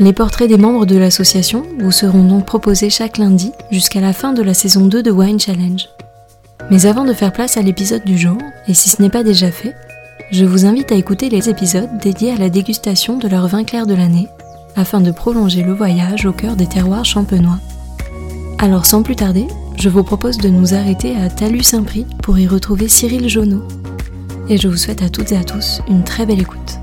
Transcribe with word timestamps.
Les 0.00 0.12
portraits 0.12 0.48
des 0.48 0.58
membres 0.58 0.86
de 0.86 0.96
l'association 0.96 1.64
vous 1.80 1.90
seront 1.90 2.22
donc 2.22 2.46
proposés 2.46 2.88
chaque 2.88 3.18
lundi 3.18 3.50
jusqu'à 3.72 4.00
la 4.00 4.12
fin 4.12 4.32
de 4.32 4.42
la 4.42 4.54
saison 4.54 4.86
2 4.86 5.02
de 5.02 5.10
Wine 5.10 5.40
Challenge. 5.40 5.88
Mais 6.70 6.86
avant 6.86 7.04
de 7.04 7.12
faire 7.12 7.32
place 7.32 7.56
à 7.56 7.62
l'épisode 7.62 8.04
du 8.04 8.16
jour, 8.16 8.38
et 8.68 8.74
si 8.74 8.90
ce 8.90 9.02
n'est 9.02 9.10
pas 9.10 9.24
déjà 9.24 9.50
fait, 9.50 9.74
je 10.30 10.44
vous 10.44 10.66
invite 10.66 10.92
à 10.92 10.94
écouter 10.94 11.28
les 11.30 11.48
épisodes 11.48 11.88
dédiés 12.00 12.30
à 12.30 12.36
la 12.36 12.48
dégustation 12.48 13.18
de 13.18 13.26
leur 13.26 13.48
vin 13.48 13.64
clair 13.64 13.86
de 13.86 13.94
l'année, 13.94 14.28
afin 14.76 15.00
de 15.00 15.10
prolonger 15.10 15.64
le 15.64 15.74
voyage 15.74 16.26
au 16.26 16.32
cœur 16.32 16.54
des 16.54 16.66
terroirs 16.66 17.04
champenois. 17.04 17.58
Alors 18.60 18.86
sans 18.86 19.02
plus 19.02 19.16
tarder, 19.16 19.48
je 19.76 19.88
vous 19.88 20.04
propose 20.04 20.38
de 20.38 20.48
nous 20.48 20.74
arrêter 20.74 21.16
à 21.16 21.28
Talus-Saint-Prix 21.28 22.06
pour 22.22 22.38
y 22.38 22.46
retrouver 22.46 22.86
Cyril 22.86 23.28
Jonot. 23.28 23.66
Et 24.48 24.58
je 24.58 24.68
vous 24.68 24.76
souhaite 24.76 25.02
à 25.02 25.08
toutes 25.08 25.32
et 25.32 25.36
à 25.36 25.44
tous 25.44 25.80
une 25.88 26.04
très 26.04 26.24
belle 26.24 26.40
écoute. 26.40 26.78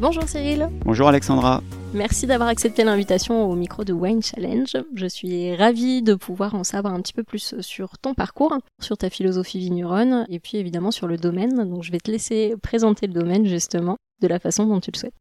Bonjour 0.00 0.26
Cyril. 0.26 0.70
Bonjour 0.86 1.08
Alexandra. 1.08 1.62
Merci 1.92 2.26
d'avoir 2.26 2.48
accepté 2.48 2.84
l'invitation 2.84 3.44
au 3.50 3.54
micro 3.54 3.84
de 3.84 3.92
Wine 3.92 4.22
Challenge. 4.22 4.74
Je 4.94 5.06
suis 5.06 5.54
ravie 5.54 6.00
de 6.00 6.14
pouvoir 6.14 6.54
en 6.54 6.64
savoir 6.64 6.94
un 6.94 7.02
petit 7.02 7.12
peu 7.12 7.22
plus 7.22 7.60
sur 7.60 7.98
ton 7.98 8.14
parcours, 8.14 8.56
sur 8.80 8.96
ta 8.96 9.10
philosophie 9.10 9.58
vigneronne 9.58 10.24
et 10.30 10.40
puis 10.40 10.56
évidemment 10.56 10.90
sur 10.90 11.06
le 11.06 11.18
domaine. 11.18 11.68
Donc 11.68 11.82
je 11.82 11.92
vais 11.92 11.98
te 11.98 12.10
laisser 12.10 12.54
présenter 12.62 13.08
le 13.08 13.12
domaine 13.12 13.44
justement 13.44 13.98
de 14.22 14.26
la 14.26 14.38
façon 14.38 14.64
dont 14.64 14.80
tu 14.80 14.90
le 14.90 14.96
souhaites. 14.96 15.12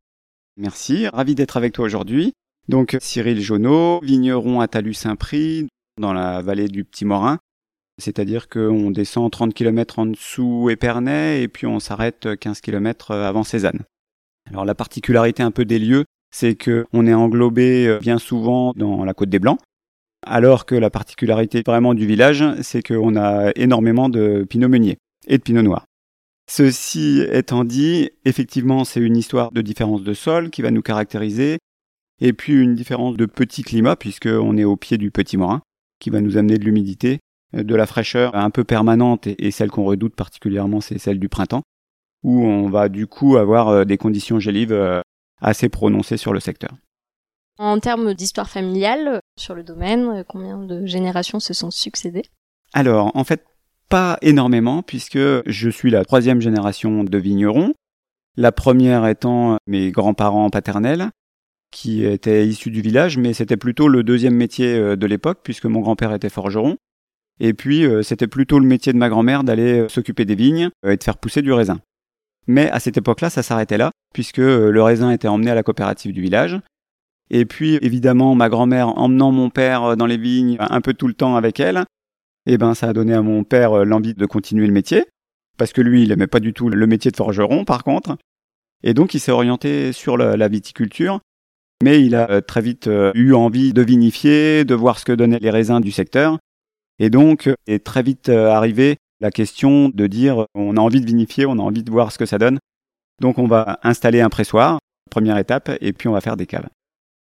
Merci, 0.55 1.09
ravi 1.09 1.35
d'être 1.35 1.57
avec 1.57 1.73
toi 1.73 1.83
aujourd'hui. 1.83 2.31
Donc 2.69 2.95
Cyril 3.01 3.41
Jonot, 3.41 3.99
vigneron 4.01 4.61
à 4.61 4.69
Talus-Saint-Prix 4.69 5.67
dans 5.99 6.13
la 6.13 6.41
vallée 6.41 6.69
du 6.69 6.85
Petit 6.85 7.03
Morin. 7.03 7.39
C'est-à-dire 7.97 8.47
qu'on 8.47 8.91
descend 8.91 9.29
30 9.29 9.53
km 9.53 9.99
en 9.99 10.05
dessous 10.05 10.69
Épernay 10.69 11.41
et 11.41 11.49
puis 11.49 11.67
on 11.67 11.81
s'arrête 11.81 12.29
15 12.39 12.61
km 12.61 13.11
avant 13.11 13.43
Cézanne. 13.43 13.83
Alors 14.49 14.65
la 14.65 14.75
particularité 14.75 15.43
un 15.43 15.51
peu 15.51 15.65
des 15.65 15.79
lieux, 15.79 16.05
c'est 16.31 16.55
que 16.55 16.85
on 16.93 17.07
est 17.07 17.13
englobé 17.13 17.87
euh, 17.87 17.99
bien 17.99 18.17
souvent 18.17 18.73
dans 18.75 19.03
la 19.03 19.13
côte 19.13 19.29
des 19.29 19.39
Blancs, 19.39 19.59
alors 20.25 20.65
que 20.65 20.75
la 20.75 20.89
particularité 20.89 21.61
vraiment 21.65 21.93
du 21.93 22.05
village, 22.05 22.43
c'est 22.61 22.83
qu'on 22.83 23.15
a 23.15 23.51
énormément 23.55 24.09
de 24.09 24.45
pinot 24.49 24.69
meunier 24.69 24.97
et 25.27 25.37
de 25.37 25.43
pinot 25.43 25.61
noir. 25.61 25.85
Ceci 26.49 27.23
étant 27.31 27.63
dit, 27.63 28.09
effectivement, 28.25 28.83
c'est 28.83 28.99
une 28.99 29.17
histoire 29.17 29.51
de 29.51 29.61
différence 29.61 30.03
de 30.03 30.13
sol 30.13 30.49
qui 30.49 30.61
va 30.61 30.71
nous 30.71 30.81
caractériser, 30.81 31.59
et 32.21 32.33
puis 32.33 32.53
une 32.53 32.75
différence 32.75 33.17
de 33.17 33.25
petit 33.25 33.63
climat, 33.63 33.95
puisqu'on 33.95 34.57
est 34.57 34.63
au 34.63 34.75
pied 34.75 34.97
du 34.97 35.11
petit 35.11 35.37
morin, 35.37 35.61
qui 35.99 36.09
va 36.09 36.21
nous 36.21 36.37
amener 36.37 36.57
de 36.57 36.65
l'humidité, 36.65 37.19
euh, 37.55 37.63
de 37.63 37.75
la 37.75 37.85
fraîcheur 37.85 38.35
un 38.35 38.49
peu 38.49 38.63
permanente, 38.63 39.27
et 39.27 39.51
celle 39.51 39.69
qu'on 39.69 39.85
redoute 39.85 40.15
particulièrement, 40.15 40.81
c'est 40.81 40.97
celle 40.97 41.19
du 41.19 41.29
printemps 41.29 41.61
où 42.23 42.43
on 42.43 42.69
va 42.69 42.89
du 42.89 43.07
coup 43.07 43.37
avoir 43.37 43.69
euh, 43.69 43.85
des 43.85 43.97
conditions 43.97 44.39
gélives 44.39 44.73
euh, 44.73 45.01
assez 45.41 45.69
prononcées 45.69 46.17
sur 46.17 46.33
le 46.33 46.39
secteur. 46.39 46.71
En 47.57 47.79
termes 47.79 48.13
d'histoire 48.13 48.49
familiale 48.49 49.19
sur 49.37 49.53
le 49.53 49.63
domaine, 49.63 50.23
combien 50.27 50.57
de 50.57 50.85
générations 50.85 51.39
se 51.39 51.53
sont 51.53 51.71
succédées? 51.71 52.23
Alors, 52.73 53.11
en 53.15 53.23
fait, 53.23 53.43
pas 53.89 54.17
énormément, 54.21 54.81
puisque 54.81 55.17
je 55.17 55.69
suis 55.69 55.91
la 55.91 56.05
troisième 56.05 56.39
génération 56.39 57.03
de 57.03 57.17
vignerons. 57.17 57.73
La 58.37 58.53
première 58.53 59.05
étant 59.07 59.57
mes 59.67 59.91
grands-parents 59.91 60.49
paternels, 60.49 61.09
qui 61.71 62.05
étaient 62.05 62.47
issus 62.47 62.71
du 62.71 62.81
village, 62.81 63.17
mais 63.17 63.33
c'était 63.33 63.57
plutôt 63.57 63.89
le 63.89 64.03
deuxième 64.03 64.35
métier 64.35 64.75
euh, 64.75 64.95
de 64.95 65.05
l'époque, 65.05 65.39
puisque 65.43 65.65
mon 65.65 65.81
grand-père 65.81 66.13
était 66.13 66.29
forgeron. 66.29 66.77
Et 67.41 67.53
puis, 67.53 67.85
c'était 68.03 68.27
plutôt 68.27 68.59
le 68.59 68.65
métier 68.65 68.91
de 68.91 68.97
ma 68.97 69.07
grand-mère 69.07 69.45
d'aller 69.45 69.87
s'occuper 69.87 70.25
des 70.25 70.35
vignes 70.35 70.71
et 70.85 70.97
de 70.97 71.03
faire 71.03 71.17
pousser 71.17 71.41
du 71.41 71.53
raisin. 71.53 71.79
Mais 72.49 72.67
à 72.71 72.79
cette 72.79 72.97
époque-là, 72.97 73.29
ça 73.29 73.43
s'arrêtait 73.43 73.77
là, 73.77 73.91
puisque 74.11 74.39
euh, 74.39 74.71
le 74.71 74.81
raisin 74.81 75.11
était 75.11 75.27
emmené 75.27 75.51
à 75.51 75.55
la 75.55 75.61
coopérative 75.61 76.13
du 76.13 76.19
village. 76.19 76.59
Et 77.29 77.45
puis, 77.45 77.77
évidemment, 77.83 78.33
ma 78.33 78.49
grand-mère 78.49 78.97
emmenant 78.97 79.31
mon 79.31 79.51
père 79.51 79.83
euh, 79.83 79.95
dans 79.95 80.07
les 80.07 80.17
vignes 80.17 80.57
un 80.59 80.81
peu 80.81 80.95
tout 80.95 81.07
le 81.07 81.13
temps 81.13 81.35
avec 81.35 81.59
elle, 81.59 81.85
eh 82.47 82.57
ben, 82.57 82.73
ça 82.73 82.89
a 82.89 82.93
donné 82.93 83.13
à 83.13 83.21
mon 83.21 83.43
père 83.43 83.73
euh, 83.73 83.85
l'envie 83.85 84.15
de 84.15 84.25
continuer 84.25 84.65
le 84.65 84.73
métier, 84.73 85.05
parce 85.59 85.73
que 85.73 85.81
lui, 85.81 86.01
il 86.01 86.11
aimait 86.11 86.25
pas 86.25 86.39
du 86.39 86.51
tout 86.51 86.69
le 86.69 86.87
métier 86.87 87.11
de 87.11 87.17
forgeron, 87.17 87.65
par 87.65 87.83
contre. 87.83 88.17
Et 88.81 88.95
donc, 88.95 89.13
il 89.13 89.19
s'est 89.19 89.31
orienté 89.31 89.93
sur 89.93 90.17
la, 90.17 90.47
viticulture, 90.47 91.19
mais 91.83 92.03
il 92.03 92.15
a 92.15 92.41
très 92.41 92.61
vite 92.61 92.89
eu 93.13 93.33
envie 93.33 93.73
de 93.73 93.83
vinifier, 93.83 94.65
de 94.65 94.73
voir 94.73 94.97
ce 94.97 95.05
que 95.05 95.11
donnaient 95.11 95.37
les 95.37 95.51
raisins 95.51 95.81
du 95.81 95.91
secteur, 95.91 96.39
et 96.97 97.11
donc 97.11 97.49
est 97.67 97.85
très 97.85 98.01
vite 98.01 98.29
arrivé 98.29 98.95
la 99.21 99.31
question 99.31 99.89
de 99.89 100.07
dire 100.07 100.45
on 100.55 100.77
a 100.77 100.81
envie 100.81 101.01
de 101.01 101.05
vinifier, 101.05 101.45
on 101.45 101.53
a 101.53 101.61
envie 101.61 101.83
de 101.83 101.91
voir 101.91 102.11
ce 102.11 102.17
que 102.17 102.25
ça 102.25 102.37
donne. 102.37 102.59
Donc 103.21 103.37
on 103.37 103.47
va 103.47 103.79
installer 103.83 104.21
un 104.21 104.29
pressoir, 104.29 104.79
première 105.11 105.37
étape, 105.37 105.71
et 105.81 105.93
puis 105.93 106.07
on 106.07 106.13
va 106.13 106.21
faire 106.21 106.37
des 106.37 106.45
caves. 106.45 106.69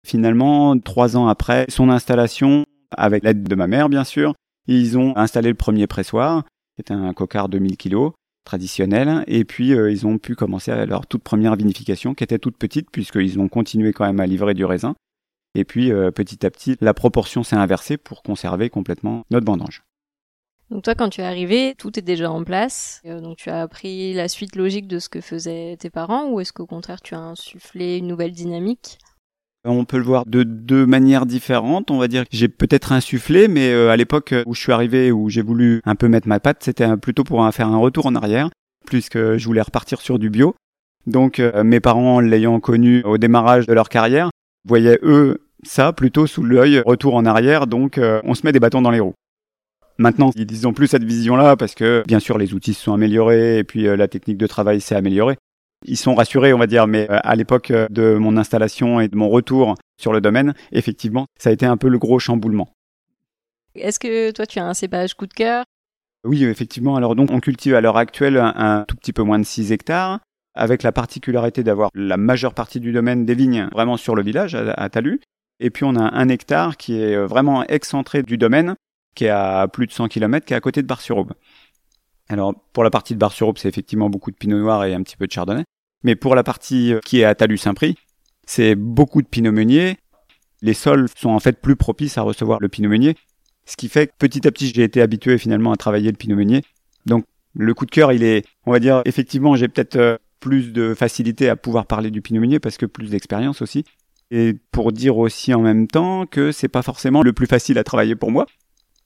Finalement, 0.07 0.79
trois 0.79 1.17
ans 1.17 1.29
après 1.29 1.67
son 1.69 1.89
installation, 1.91 2.65
avec 2.97 3.25
l'aide 3.25 3.43
de 3.43 3.55
ma 3.55 3.67
mère 3.67 3.89
bien 3.89 4.05
sûr, 4.05 4.35
ils 4.67 4.99
ont 4.99 5.17
installé 5.17 5.49
le 5.49 5.55
premier 5.55 5.87
pressoir, 5.87 6.45
c'était 6.77 6.95
un 6.95 7.13
cocard 7.13 7.49
de 7.49 7.59
1000 7.59 7.77
kg, 7.77 8.11
traditionnel, 8.45 9.25
et 9.27 9.45
puis 9.45 9.75
euh, 9.75 9.91
ils 9.91 10.07
ont 10.07 10.19
pu 10.19 10.35
commencer 10.35 10.87
leur 10.87 11.07
toute 11.07 11.23
première 11.23 11.57
vinification, 11.57 12.15
qui 12.15 12.25
était 12.25 12.39
toute 12.39 12.57
petite, 12.57 12.91
puisqu'ils 12.91 13.39
ont 13.39 13.49
continué 13.49 13.93
quand 13.93 14.07
même 14.07 14.21
à 14.21 14.27
livrer 14.27 14.55
du 14.55 14.65
raisin. 14.65 14.95
Et 15.55 15.65
puis 15.65 15.93
euh, 15.93 16.11
petit 16.11 16.45
à 16.47 16.51
petit, 16.51 16.77
la 16.81 16.95
proportion 16.95 17.43
s'est 17.43 17.57
inversée 17.57 17.97
pour 17.97 18.23
conserver 18.23 18.71
complètement 18.71 19.23
notre 19.31 19.47
vendange. 19.47 19.83
Donc 20.73 20.85
toi, 20.85 20.95
quand 20.95 21.11
tu 21.11 21.21
es 21.21 21.25
arrivé, 21.25 21.75
tout 21.77 21.99
est 21.99 22.03
déjà 22.03 22.31
en 22.31 22.45
place. 22.45 23.03
Euh, 23.05 23.21
donc 23.21 23.37
tu 23.37 23.51
as 23.51 23.61
appris 23.61 24.15
la 24.15 24.27
suite 24.27 24.57
logique 24.57 24.89
de 24.89 24.99
ce 24.99 25.11
que 25.11 25.21
faisaient 25.21 25.77
tes 25.79 25.91
parents, 25.91 26.31
ou 26.31 26.41
est-ce 26.41 26.55
qu'au 26.55 26.65
contraire 26.65 27.03
tu 27.03 27.15
as 27.15 27.21
insufflé 27.21 27.99
une 27.99 28.07
nouvelle 28.07 28.33
dynamique? 28.33 28.99
On 29.67 29.85
peut 29.85 29.99
le 29.99 30.03
voir 30.03 30.25
de 30.25 30.45
deux 30.45 30.87
manières 30.87 31.27
différentes. 31.27 31.91
On 31.91 31.99
va 31.99 32.09
dire 32.09 32.23
que 32.23 32.35
j'ai 32.35 32.49
peut-être 32.49 32.93
insufflé, 32.93 33.49
mais 33.49 33.71
euh, 33.71 33.91
à 33.91 33.99
l'époque 33.99 34.35
où 34.47 34.55
je 34.55 34.61
suis 34.63 34.73
arrivé, 34.73 35.13
où 35.13 35.29
j'ai 35.29 35.43
voulu 35.43 35.83
un 35.85 35.95
peu 35.95 36.09
mettre 36.09 36.27
ma 36.27 36.41
patte, 36.41 36.63
c'était 36.63 36.97
plutôt 36.97 37.23
pour 37.23 37.47
faire 37.53 37.69
un 37.69 37.77
retour 37.77 38.07
en 38.07 38.15
arrière, 38.15 38.49
puisque 38.87 39.37
je 39.37 39.45
voulais 39.45 39.61
repartir 39.61 40.01
sur 40.01 40.19
du 40.19 40.31
bio. 40.31 40.55
Donc 41.07 41.39
euh, 41.39 41.65
mes 41.65 41.81
parents, 41.81 42.19
l'ayant 42.19 42.61
connu 42.61 43.03
au 43.03 43.19
démarrage 43.19 43.67
de 43.67 43.75
leur 43.75 43.91
carrière, 43.91 44.31
voyaient 44.67 44.99
eux 45.03 45.43
ça 45.65 45.93
plutôt 45.93 46.27
sous 46.27 46.43
l'œil 46.43 46.81
retour 46.87 47.15
en 47.15 47.27
arrière. 47.27 47.67
Donc 47.67 48.01
on 48.25 48.35
se 48.35 48.47
met 48.47 48.53
des 48.53 48.59
bâtons 48.59 48.81
dans 48.81 48.91
les 48.91 49.01
roues. 49.01 49.15
Maintenant, 50.03 50.33
ils 50.35 50.63
n'ont 50.63 50.73
plus 50.73 50.89
cette 50.89 51.05
vision-là 51.05 51.57
parce 51.57 51.77
que, 51.77 52.03
bien 52.09 52.19
sûr, 52.19 52.37
les 52.37 52.55
outils 52.55 52.75
se 52.75 52.83
sont 52.83 52.93
améliorés 52.93 53.59
et 53.59 53.65
puis 53.65 53.87
euh, 53.87 53.97
la 53.97 54.09
technique 54.09 54.37
de 54.37 54.49
travail 54.49 54.81
s'est 54.81 54.97
améliorée. 54.97 55.37
Ils 55.85 55.97
sont 55.97 56.17
rassurés, 56.17 56.53
on 56.53 56.59
va 56.59 56.67
dire, 56.67 56.89
mais 56.89 57.09
euh, 57.09 57.19
à 57.23 57.37
l'époque 57.37 57.71
euh, 57.71 57.87
de 57.89 58.17
mon 58.17 58.37
installation 58.37 58.99
et 58.99 59.07
de 59.07 59.17
mon 59.17 59.29
retour 59.29 59.77
sur 60.01 60.13
le 60.13 60.21
domaine, 60.21 60.55
effectivement, 60.73 61.27
ça 61.39 61.51
a 61.51 61.53
été 61.53 61.67
un 61.67 61.77
peu 61.77 61.89
le 61.89 62.01
gros 62.01 62.19
chamboulement. 62.19 62.69
Est-ce 63.77 64.01
que 64.01 64.33
toi, 64.33 64.45
tu 64.45 64.59
as 64.59 64.67
un 64.67 64.75
cépage 64.75 65.15
coup 65.15 65.29
de 65.29 65.35
cœur? 65.35 65.65
Oui, 66.25 66.45
effectivement. 66.45 66.97
Alors 66.97 67.15
donc, 67.15 67.31
on 67.31 67.39
cultive 67.39 67.77
à 67.77 67.81
l'heure 67.81 67.97
actuelle 67.97 68.39
un, 68.39 68.85
tout 68.89 68.97
petit 68.97 69.13
peu 69.13 69.23
moins 69.23 69.39
de 69.39 69.45
6 69.45 69.71
hectares, 69.71 70.19
avec 70.57 70.83
la 70.83 70.91
particularité 70.91 71.63
d'avoir 71.63 71.91
la 71.95 72.17
majeure 72.17 72.55
partie 72.55 72.81
du 72.81 72.91
domaine 72.91 73.25
des 73.25 73.37
vignes 73.37 73.69
vraiment 73.71 73.97
sur 73.97 74.17
le 74.17 74.25
village, 74.25 74.57
à, 74.57 74.73
à 74.73 74.89
Talus. 74.89 75.21
Et 75.61 75.71
puis 75.71 75.85
on 75.85 75.95
a 75.95 76.03
un 76.03 76.29
hectare 76.29 76.77
qui 76.77 77.01
est 77.01 77.17
vraiment 77.17 77.65
excentré 77.69 78.25
du 78.25 78.37
domaine, 78.37 78.75
qui 79.15 79.25
est 79.25 79.31
à 79.31 79.69
plus 79.69 79.87
de 79.87 79.93
100 79.93 80.09
km, 80.09 80.47
qui 80.47 80.55
est 80.55 80.57
à 80.57 80.61
côté 80.61 80.83
de 80.83 80.87
Bar-sur-Aube. 80.87 81.33
Alors, 82.29 82.55
pour 82.73 82.85
la 82.85 82.91
partie 82.91 83.15
de 83.15 83.19
Bar-sur-Aube, 83.19 83.59
c'est 83.59 83.69
effectivement 83.69 84.09
beaucoup 84.09 84.31
de 84.31 84.37
Pinot 84.37 84.59
Noir 84.59 84.85
et 84.85 84.95
un 84.95 85.03
petit 85.03 85.17
peu 85.17 85.27
de 85.27 85.33
Chardonnay. 85.33 85.65
Mais 86.03 86.17
pour 86.17 86.35
la 86.35 86.43
partie 86.43 86.95
qui 87.05 87.21
est 87.21 87.25
à 87.25 87.35
Talus-Saint-Prix, 87.35 87.97
c'est 88.47 88.75
beaucoup 88.75 89.23
de 89.23 89.27
pinot 89.27 89.53
meunier. 89.53 89.99
Les 90.63 90.75
sols 90.75 91.09
sont 91.17 91.31
en 91.31 91.41
fait 91.41 91.61
plus 91.61 91.77
propices 91.77 92.19
à 92.19 92.23
recevoir 92.23 92.59
le 92.61 92.69
pinot 92.69 92.89
meunier. 92.89 93.17
Ce 93.67 93.77
qui 93.77 93.89
fait 93.89 94.09
que 94.09 94.13
petit 94.19 94.47
à 94.47 94.51
petit, 94.51 94.73
j'ai 94.75 94.83
été 94.83 95.01
habitué 95.01 95.39
finalement 95.39 95.73
à 95.73 95.77
travailler 95.77 96.11
le 96.11 96.17
pinot 96.17 96.37
meunier. 96.37 96.63
Donc, 97.07 97.25
le 97.55 97.75
coup 97.75 97.87
de 97.87 97.91
cœur, 97.91 98.13
il 98.13 98.25
est, 98.25 98.45
on 98.67 98.73
va 98.73 98.81
dire, 98.81 99.03
effectivement, 99.05 99.55
j'ai 99.57 99.69
peut-être 99.69 99.97
euh, 99.97 100.17
plus 100.41 100.73
de 100.73 100.95
facilité 100.95 101.49
à 101.49 101.57
pouvoir 101.57 101.87
parler 101.87 102.11
du 102.11 102.23
pinot 102.23 102.41
meunier 102.41 102.59
parce 102.59 102.77
que 102.77 102.87
plus 102.87 103.11
d'expérience 103.11 103.63
aussi. 103.63 103.85
Et 104.31 104.55
pour 104.73 104.93
dire 104.93 105.19
aussi 105.19 105.53
en 105.53 105.61
même 105.61 105.87
temps 105.87 106.27
que 106.27 106.53
c'est 106.53 106.69
pas 106.69 106.83
forcément 106.83 107.23
le 107.23 107.33
plus 107.33 107.47
facile 107.47 107.79
à 107.79 107.85
travailler 107.85 108.17
pour 108.17 108.31
moi. 108.31 108.47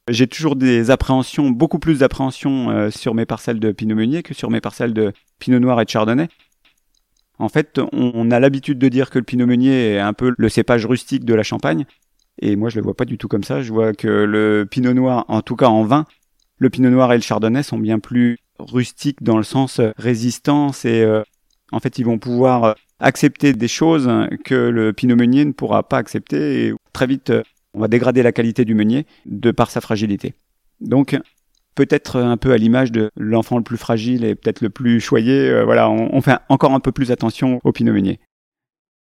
J'ai 0.09 0.27
toujours 0.29 0.55
des 0.55 0.91
appréhensions, 0.91 1.51
beaucoup 1.51 1.79
plus 1.79 1.99
d'appréhensions 1.99 2.71
euh, 2.71 2.91
sur 2.91 3.15
mes 3.15 3.27
parcelles 3.27 3.59
de 3.59 3.73
pinot 3.73 3.97
meunier 3.97 4.23
que 4.23 4.35
sur 4.35 4.51
mes 4.51 4.61
parcelles 4.61 4.95
de 4.95 5.13
pinot 5.39 5.59
noir 5.59 5.81
et 5.81 5.85
de 5.85 5.91
chardonnay. 5.91 6.29
En 7.39 7.49
fait, 7.49 7.81
on, 7.93 8.31
a 8.31 8.41
l'habitude 8.41 8.79
de 8.79 8.89
dire 8.89 9.11
que 9.11 9.19
le 9.19 9.25
pinot 9.25 9.47
meunier 9.47 9.95
est 9.95 9.99
un 9.99 10.15
peu 10.15 10.35
le 10.39 10.49
cépage 10.49 10.87
rustique 10.87 11.25
de 11.25 11.35
la 11.35 11.43
Champagne. 11.43 11.85
Et 12.41 12.57
moi, 12.57 12.71
je 12.71 12.77
le 12.77 12.83
vois 12.83 12.95
pas 12.95 13.05
du 13.05 13.19
tout 13.19 13.29
comme 13.29 13.45
ça. 13.45 13.63
Je 13.63 13.73
vois 13.73 13.93
que 13.93 14.09
le 14.09 14.67
pinot 14.71 14.95
noir, 14.95 15.25
en 15.29 15.43
tout 15.43 15.57
cas 15.57 15.67
en 15.67 15.83
vin, 15.85 16.07
le 16.59 16.71
pinot 16.71 16.91
noir 16.91 17.13
et 17.13 17.17
le 17.17 17.23
chardonnay 17.23 17.63
sont 17.63 17.79
bien 17.79 17.99
plus 17.99 18.39
rustiques 18.59 19.23
dans 19.23 19.37
le 19.37 19.43
sens 19.43 19.81
euh, 19.81 19.91
résistance 19.99 20.85
et 20.87 21.03
euh, 21.03 21.23
en 21.73 21.81
fait, 21.81 21.99
ils 21.99 22.05
vont 22.05 22.19
pouvoir 22.19 22.65
euh, 22.65 22.73
accepter 23.01 23.53
des 23.53 23.69
choses 23.69 24.11
que 24.45 24.55
le 24.55 24.95
pinot 24.95 25.17
meunier 25.17 25.45
ne 25.45 25.53
pourra 25.53 25.87
pas 25.87 25.99
accepter 25.99 26.67
et 26.67 26.75
très 26.95 27.07
vite, 27.07 27.31
on 27.77 27.81
va 27.81 27.89
dégrader 27.89 28.23
la 28.23 28.33
qualité 28.33 28.65
du 28.65 28.75
meunier 28.75 29.07
de 29.27 29.53
par 29.53 29.71
sa 29.71 29.81
fragilité. 29.81 30.35
Donc, 30.81 31.17
peut-être 31.77 32.17
un 32.17 32.37
peu 32.37 32.53
à 32.53 32.57
l'image 32.57 32.91
de 32.91 33.11
l'enfant 33.17 33.59
le 33.59 33.63
plus 33.63 33.77
fragile 33.77 34.25
et 34.25 34.35
peut-être 34.35 34.61
le 34.61 34.71
plus 34.71 34.99
choyé, 34.99 35.63
voilà, 35.63 35.89
on, 35.89 36.13
on, 36.13 36.21
fait 36.21 36.39
encore 36.49 36.73
un 36.73 36.81
peu 36.81 36.91
plus 36.91 37.13
attention 37.13 37.61
au 37.63 37.73
pinot 37.73 37.93
meunier. 37.93 38.19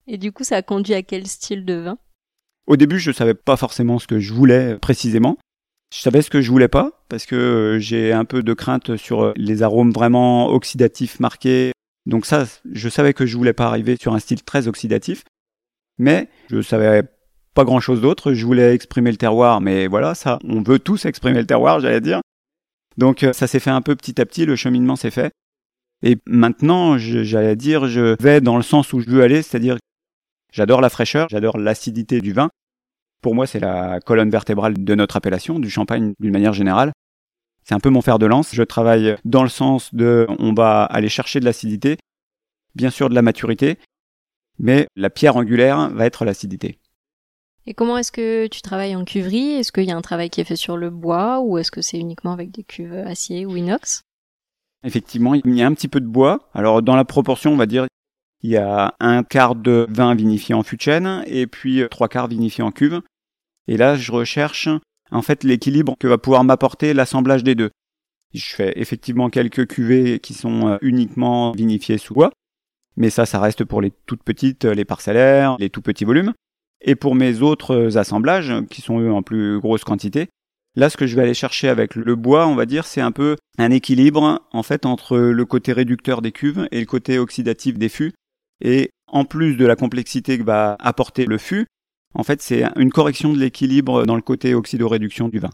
Et 0.08 0.18
du 0.18 0.32
coup, 0.32 0.44
ça 0.44 0.58
a 0.58 0.62
conduit 0.62 0.94
à 0.94 1.02
quel 1.02 1.26
style 1.26 1.66
de 1.66 1.74
vin? 1.74 1.98
Au 2.68 2.78
début, 2.78 3.00
je 3.00 3.12
savais 3.12 3.34
pas 3.34 3.58
forcément 3.58 4.00
ce 4.00 4.08
que 4.08 4.20
je 4.20 4.34
voulais 4.34 4.78
précisément. 4.78 5.38
Je 5.94 6.02
savais 6.02 6.22
ce 6.22 6.30
que 6.30 6.42
je 6.42 6.50
voulais 6.52 6.68
pas 6.68 7.06
parce 7.10 7.26
que 7.26 7.36
euh, 7.36 7.80
j'ai 7.80 8.12
un 8.12 8.26
peu 8.26 8.44
de 8.44 8.54
crainte 8.54 8.98
sur 8.98 9.24
euh, 9.24 9.34
les 9.36 9.64
arômes 9.64 9.92
vraiment 9.92 10.50
oxydatifs 10.50 11.20
marqués. 11.20 11.72
Donc 12.06 12.26
ça, 12.26 12.46
je 12.72 12.90
savais 12.90 13.14
que 13.14 13.26
je 13.26 13.38
voulais 13.38 13.54
pas 13.54 13.68
arriver 13.68 13.96
sur 14.00 14.14
un 14.14 14.20
style 14.20 14.44
très 14.44 14.68
oxydatif, 14.68 15.24
mais 15.98 16.28
je 16.50 16.62
savais 16.62 17.04
pas 17.56 17.64
grand 17.64 17.80
chose 17.80 18.02
d'autre. 18.02 18.34
Je 18.34 18.46
voulais 18.46 18.76
exprimer 18.76 19.10
le 19.12 19.18
terroir, 19.18 19.62
mais 19.62 19.88
voilà, 19.88 20.14
ça, 20.14 20.38
on 20.44 20.62
veut 20.62 20.80
tous 20.80 21.06
exprimer 21.06 21.40
le 21.40 21.48
terroir, 21.48 21.80
j'allais 21.80 22.02
dire. 22.02 22.22
Donc 22.98 23.24
euh, 23.24 23.34
ça 23.34 23.48
s'est 23.48 23.60
fait 23.60 23.72
un 23.72 23.82
peu 23.82 23.96
petit 23.96 24.22
à 24.22 24.26
petit, 24.26 24.46
le 24.46 24.56
cheminement 24.56 24.96
s'est 24.96 25.12
fait. 25.12 25.32
Et 26.04 26.18
maintenant, 26.28 26.98
j'allais 27.00 27.56
dire, 27.56 27.88
je 27.88 28.22
vais 28.22 28.42
dans 28.42 28.58
le 28.58 28.64
sens 28.64 28.94
où 28.94 29.00
je 29.00 29.10
veux 29.10 29.24
aller, 29.24 29.42
c'est-à-dire 29.42 29.78
J'adore 30.56 30.80
la 30.80 30.90
fraîcheur, 30.90 31.28
j'adore 31.30 31.58
l'acidité 31.58 32.22
du 32.22 32.32
vin. 32.32 32.50
Pour 33.22 33.36
moi, 33.36 33.46
c'est 33.46 33.60
la 33.60 34.00
colonne 34.00 34.30
vertébrale 34.30 34.74
de 34.82 34.96
notre 34.96 35.18
appellation, 35.18 35.60
du 35.60 35.70
champagne 35.70 36.14
d'une 36.22 36.32
manière 36.32 36.54
générale. 36.54 36.94
C'est 37.66 37.76
un 37.76 37.82
peu 37.82 37.90
mon 37.90 38.02
fer 38.02 38.20
de 38.20 38.26
lance. 38.26 38.56
Je 38.56 38.64
travaille 38.64 39.18
dans 39.26 39.44
le 39.44 39.50
sens 39.50 39.94
de 39.94 40.26
on 40.40 40.54
va 40.54 40.86
aller 40.86 41.10
chercher 41.10 41.42
de 41.42 41.46
l'acidité, 41.46 41.98
bien 42.74 42.90
sûr 42.90 43.10
de 43.10 43.16
la 43.16 43.22
maturité, 43.22 43.80
mais 44.58 44.88
la 44.96 45.10
pierre 45.10 45.36
angulaire 45.36 45.90
va 45.90 46.06
être 46.06 46.24
l'acidité. 46.24 46.80
Et 47.68 47.74
comment 47.74 47.98
est-ce 47.98 48.12
que 48.12 48.48
tu 48.48 48.62
travailles 48.62 48.96
en 48.96 49.06
cuverie? 49.06 49.54
Est-ce 49.54 49.72
qu'il 49.72 49.86
y 49.86 49.92
a 49.92 49.98
un 49.98 50.02
travail 50.02 50.30
qui 50.30 50.40
est 50.40 50.46
fait 50.46 50.56
sur 50.56 50.78
le 50.78 50.92
bois 50.92 51.40
ou 51.40 51.58
est-ce 51.58 51.72
que 51.72 51.82
c'est 51.82 51.98
uniquement 51.98 52.32
avec 52.32 52.52
des 52.52 52.64
cuves 52.64 52.94
acier 52.94 53.46
ou 53.46 53.56
inox? 53.56 54.02
Effectivement, 54.84 55.34
il 55.34 55.56
y 55.56 55.64
a 55.64 55.68
un 55.68 55.74
petit 55.74 55.88
peu 55.88 56.00
de 56.00 56.06
bois. 56.06 56.48
Alors 56.54 56.84
dans 56.84 56.96
la 56.96 57.06
proportion, 57.06 57.52
on 57.52 57.58
va 57.58 57.66
dire, 57.66 57.88
il 58.44 58.52
y 58.52 58.58
a 58.58 58.94
un 59.00 59.24
quart 59.24 59.56
de 59.56 59.88
vin 59.90 60.14
vinifié 60.14 60.54
en 60.54 60.62
fût 60.62 60.78
de 60.78 61.28
et 61.28 61.48
puis 61.48 61.82
euh, 61.82 61.88
trois 61.88 62.08
quarts 62.08 62.28
vinifiés 62.28 62.64
en 62.64 62.72
cuve. 62.72 63.02
Et 63.68 63.78
là, 63.78 63.96
je 63.96 64.12
recherche 64.12 64.70
en 65.10 65.24
fait 65.24 65.44
l'équilibre 65.44 65.96
que 66.00 66.08
va 66.08 66.20
pouvoir 66.20 66.44
m'apporter 66.44 66.94
l'assemblage 66.94 67.44
des 67.44 67.56
deux. 67.56 67.72
Je 68.36 68.54
fais 68.54 68.74
effectivement 68.76 69.32
quelques 69.32 69.66
cuvées 69.66 70.20
qui 70.20 70.36
sont 70.36 70.68
euh, 70.68 70.78
uniquement 70.82 71.52
vinifiées 71.54 71.98
sous 71.98 72.14
bois, 72.14 72.32
mais 72.96 73.10
ça, 73.10 73.26
ça 73.26 73.40
reste 73.40 73.64
pour 73.64 73.82
les 73.82 73.92
toutes 74.06 74.22
petites, 74.22 74.66
les 74.66 74.86
parcellaires, 74.86 75.56
les 75.58 75.72
tout 75.72 75.82
petits 75.82 76.06
volumes. 76.06 76.34
Et 76.82 76.96
pour 76.96 77.16
mes 77.16 77.42
autres 77.42 77.98
assemblages, 77.98 78.54
qui 78.70 78.82
sont 78.82 79.00
eux 79.00 79.12
en 79.12 79.24
plus 79.24 79.60
grosse 79.60 79.84
quantité, 79.84 80.28
là, 80.76 80.90
ce 80.90 80.98
que 80.98 81.08
je 81.08 81.16
vais 81.16 81.24
aller 81.24 81.34
chercher 81.34 81.68
avec 81.70 81.96
le 81.96 82.16
bois, 82.16 82.48
on 82.48 82.56
va 82.56 82.66
dire, 82.66 82.86
c'est 82.86 83.02
un 83.02 83.12
peu 83.12 83.38
un 83.58 83.72
équilibre 83.72 84.42
en 84.52 84.64
fait 84.64 84.86
entre 84.86 85.18
le 85.18 85.46
côté 85.46 85.74
réducteur 85.74 86.22
des 86.22 86.32
cuves 86.32 86.68
et 86.72 86.80
le 86.80 86.86
côté 86.86 87.18
oxydatif 87.18 87.78
des 87.78 87.90
fûts 87.90 88.14
et 88.62 88.92
en 89.08 89.26
plus 89.26 89.56
de 89.56 89.66
la 89.66 89.76
complexité 89.76 90.38
que 90.38 90.44
va 90.44 90.76
apporter 90.80 91.26
le 91.26 91.38
fût, 91.38 91.68
en 92.14 92.24
fait, 92.24 92.42
c'est 92.42 92.64
une 92.78 92.92
correction 92.92 93.34
de 93.34 93.40
l'équilibre 93.40 94.06
dans 94.06 94.16
le 94.16 94.22
côté 94.22 94.54
oxydoréduction 94.54 95.28
du 95.28 95.40
vin. 95.40 95.50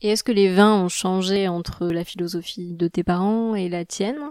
Et 0.00 0.10
est-ce 0.10 0.22
que 0.22 0.32
les 0.32 0.54
vins 0.54 0.74
ont 0.74 0.88
changé 0.88 1.48
entre 1.48 1.86
la 1.88 2.04
philosophie 2.04 2.74
de 2.74 2.86
tes 2.86 3.02
parents 3.02 3.54
et 3.54 3.68
la 3.68 3.84
tienne? 3.84 4.30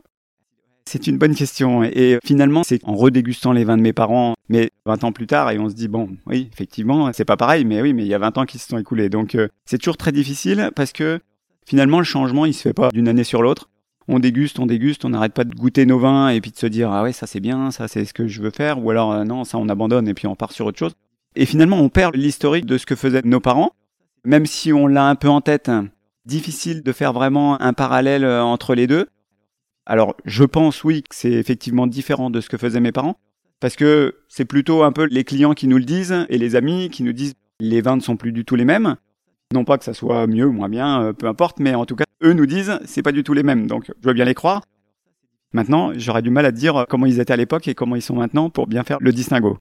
C'est 0.87 1.07
une 1.07 1.17
bonne 1.17 1.35
question. 1.35 1.83
Et 1.83 2.19
finalement, 2.23 2.63
c'est 2.63 2.83
en 2.83 2.95
redégustant 2.95 3.51
les 3.51 3.63
vins 3.63 3.77
de 3.77 3.81
mes 3.81 3.93
parents, 3.93 4.35
mais 4.49 4.71
20 4.85 5.03
ans 5.03 5.11
plus 5.11 5.27
tard, 5.27 5.51
et 5.51 5.59
on 5.59 5.69
se 5.69 5.75
dit, 5.75 5.87
bon, 5.87 6.09
oui, 6.27 6.49
effectivement, 6.53 7.11
c'est 7.13 7.25
pas 7.25 7.37
pareil, 7.37 7.65
mais 7.65 7.81
oui, 7.81 7.93
mais 7.93 8.03
il 8.03 8.07
y 8.07 8.13
a 8.13 8.19
20 8.19 8.37
ans 8.37 8.45
qui 8.45 8.59
se 8.59 8.67
sont 8.67 8.77
écoulés. 8.77 9.09
Donc, 9.09 9.35
euh, 9.35 9.47
c'est 9.65 9.77
toujours 9.77 9.97
très 9.97 10.11
difficile 10.11 10.71
parce 10.75 10.91
que 10.91 11.19
finalement, 11.65 11.99
le 11.99 12.05
changement, 12.05 12.45
il 12.45 12.53
se 12.53 12.61
fait 12.61 12.73
pas 12.73 12.89
d'une 12.89 13.07
année 13.07 13.23
sur 13.23 13.41
l'autre 13.41 13.69
on 14.07 14.19
déguste, 14.19 14.59
on 14.59 14.65
déguste, 14.65 15.05
on 15.05 15.09
n'arrête 15.09 15.33
pas 15.33 15.43
de 15.43 15.55
goûter 15.55 15.85
nos 15.85 15.99
vins 15.99 16.29
et 16.29 16.41
puis 16.41 16.51
de 16.51 16.57
se 16.57 16.67
dire 16.67 16.91
ah 16.91 17.03
ouais 17.03 17.11
ça 17.11 17.27
c'est 17.27 17.39
bien, 17.39 17.71
ça 17.71 17.87
c'est 17.87 18.05
ce 18.05 18.13
que 18.13 18.27
je 18.27 18.41
veux 18.41 18.51
faire, 18.51 18.83
ou 18.83 18.89
alors 18.91 19.11
euh, 19.11 19.23
non 19.23 19.43
ça 19.43 19.57
on 19.57 19.67
abandonne 19.69 20.07
et 20.07 20.13
puis 20.13 20.27
on 20.27 20.35
part 20.35 20.51
sur 20.51 20.65
autre 20.65 20.79
chose. 20.79 20.93
Et 21.35 21.45
finalement 21.45 21.77
on 21.77 21.89
perd 21.89 22.15
l'historique 22.15 22.65
de 22.65 22.77
ce 22.77 22.85
que 22.85 22.95
faisaient 22.95 23.21
nos 23.25 23.39
parents, 23.39 23.71
même 24.23 24.45
si 24.45 24.71
on 24.73 24.87
l'a 24.87 25.07
un 25.07 25.15
peu 25.15 25.29
en 25.29 25.41
tête. 25.41 25.71
Difficile 26.25 26.81
de 26.81 26.91
faire 26.91 27.13
vraiment 27.13 27.61
un 27.61 27.73
parallèle 27.73 28.25
euh, 28.25 28.43
entre 28.43 28.73
les 28.73 28.87
deux. 28.87 29.07
Alors 29.85 30.15
je 30.25 30.43
pense 30.43 30.83
oui 30.83 31.03
que 31.03 31.15
c'est 31.15 31.31
effectivement 31.31 31.87
différent 31.87 32.29
de 32.29 32.41
ce 32.41 32.49
que 32.49 32.57
faisaient 32.57 32.79
mes 32.79 32.91
parents, 32.91 33.17
parce 33.59 33.75
que 33.75 34.15
c'est 34.27 34.45
plutôt 34.45 34.83
un 34.83 34.91
peu 34.91 35.05
les 35.05 35.23
clients 35.23 35.53
qui 35.53 35.67
nous 35.67 35.77
le 35.77 35.85
disent 35.85 36.25
et 36.29 36.37
les 36.37 36.55
amis 36.55 36.89
qui 36.89 37.03
nous 37.03 37.13
disent 37.13 37.35
les 37.59 37.81
vins 37.81 37.95
ne 37.95 38.01
sont 38.01 38.17
plus 38.17 38.31
du 38.31 38.45
tout 38.45 38.55
les 38.55 38.65
mêmes. 38.65 38.95
Non 39.53 39.63
pas 39.63 39.77
que 39.77 39.85
ça 39.85 39.93
soit 39.93 40.27
mieux 40.27 40.45
ou 40.45 40.51
moins 40.51 40.69
bien, 40.69 41.01
euh, 41.01 41.13
peu 41.13 41.27
importe, 41.27 41.59
mais 41.59 41.75
en 41.75 41.85
tout 41.85 41.95
cas, 41.95 42.05
eux 42.23 42.33
nous 42.33 42.45
disent, 42.45 42.79
c'est 42.85 43.03
pas 43.03 43.11
du 43.11 43.23
tout 43.23 43.33
les 43.33 43.43
mêmes. 43.43 43.67
Donc, 43.67 43.85
je 44.01 44.07
veux 44.07 44.13
bien 44.13 44.25
les 44.25 44.33
croire. 44.33 44.63
Maintenant, 45.53 45.91
j'aurais 45.95 46.23
du 46.23 46.31
mal 46.31 46.45
à 46.45 46.51
dire 46.51 46.85
comment 46.89 47.05
ils 47.05 47.19
étaient 47.19 47.33
à 47.33 47.37
l'époque 47.37 47.67
et 47.67 47.75
comment 47.75 47.95
ils 47.95 48.01
sont 48.01 48.15
maintenant 48.15 48.49
pour 48.49 48.67
bien 48.67 48.83
faire 48.83 48.97
le 48.99 49.13
distinguo. 49.13 49.57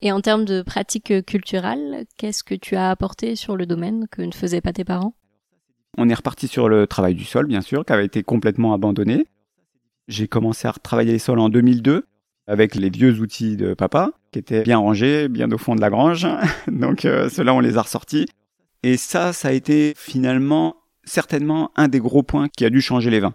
Et 0.00 0.12
en 0.12 0.20
termes 0.20 0.44
de 0.44 0.62
pratiques 0.62 1.24
culturelles, 1.26 2.06
qu'est-ce 2.18 2.42
que 2.42 2.54
tu 2.54 2.74
as 2.74 2.90
apporté 2.90 3.36
sur 3.36 3.56
le 3.56 3.66
domaine 3.66 4.06
que 4.10 4.22
ne 4.22 4.32
faisaient 4.32 4.60
pas 4.60 4.72
tes 4.72 4.84
parents? 4.84 5.14
On 5.96 6.08
est 6.08 6.14
reparti 6.14 6.48
sur 6.48 6.68
le 6.68 6.86
travail 6.86 7.14
du 7.14 7.24
sol, 7.24 7.46
bien 7.46 7.60
sûr, 7.60 7.84
qui 7.84 7.92
avait 7.92 8.04
été 8.04 8.22
complètement 8.22 8.74
abandonné. 8.74 9.26
J'ai 10.08 10.28
commencé 10.28 10.68
à 10.68 10.72
retravailler 10.72 11.12
les 11.12 11.18
sols 11.18 11.38
en 11.38 11.48
2002 11.48 12.06
avec 12.46 12.74
les 12.74 12.90
vieux 12.90 13.20
outils 13.20 13.56
de 13.56 13.74
papa, 13.74 14.12
qui 14.30 14.38
étaient 14.38 14.62
bien 14.62 14.78
rangés, 14.78 15.28
bien 15.28 15.50
au 15.50 15.58
fond 15.58 15.74
de 15.74 15.80
la 15.80 15.90
grange. 15.90 16.26
Donc 16.68 17.04
euh, 17.04 17.28
ceux-là, 17.28 17.54
on 17.54 17.60
les 17.60 17.76
a 17.76 17.82
ressortis. 17.82 18.26
Et 18.82 18.96
ça, 18.96 19.32
ça 19.32 19.48
a 19.48 19.52
été 19.52 19.94
finalement 19.96 20.76
certainement 21.04 21.72
un 21.76 21.88
des 21.88 21.98
gros 21.98 22.22
points 22.22 22.48
qui 22.48 22.64
a 22.64 22.70
dû 22.70 22.80
changer 22.80 23.10
les 23.10 23.20
vins. 23.20 23.34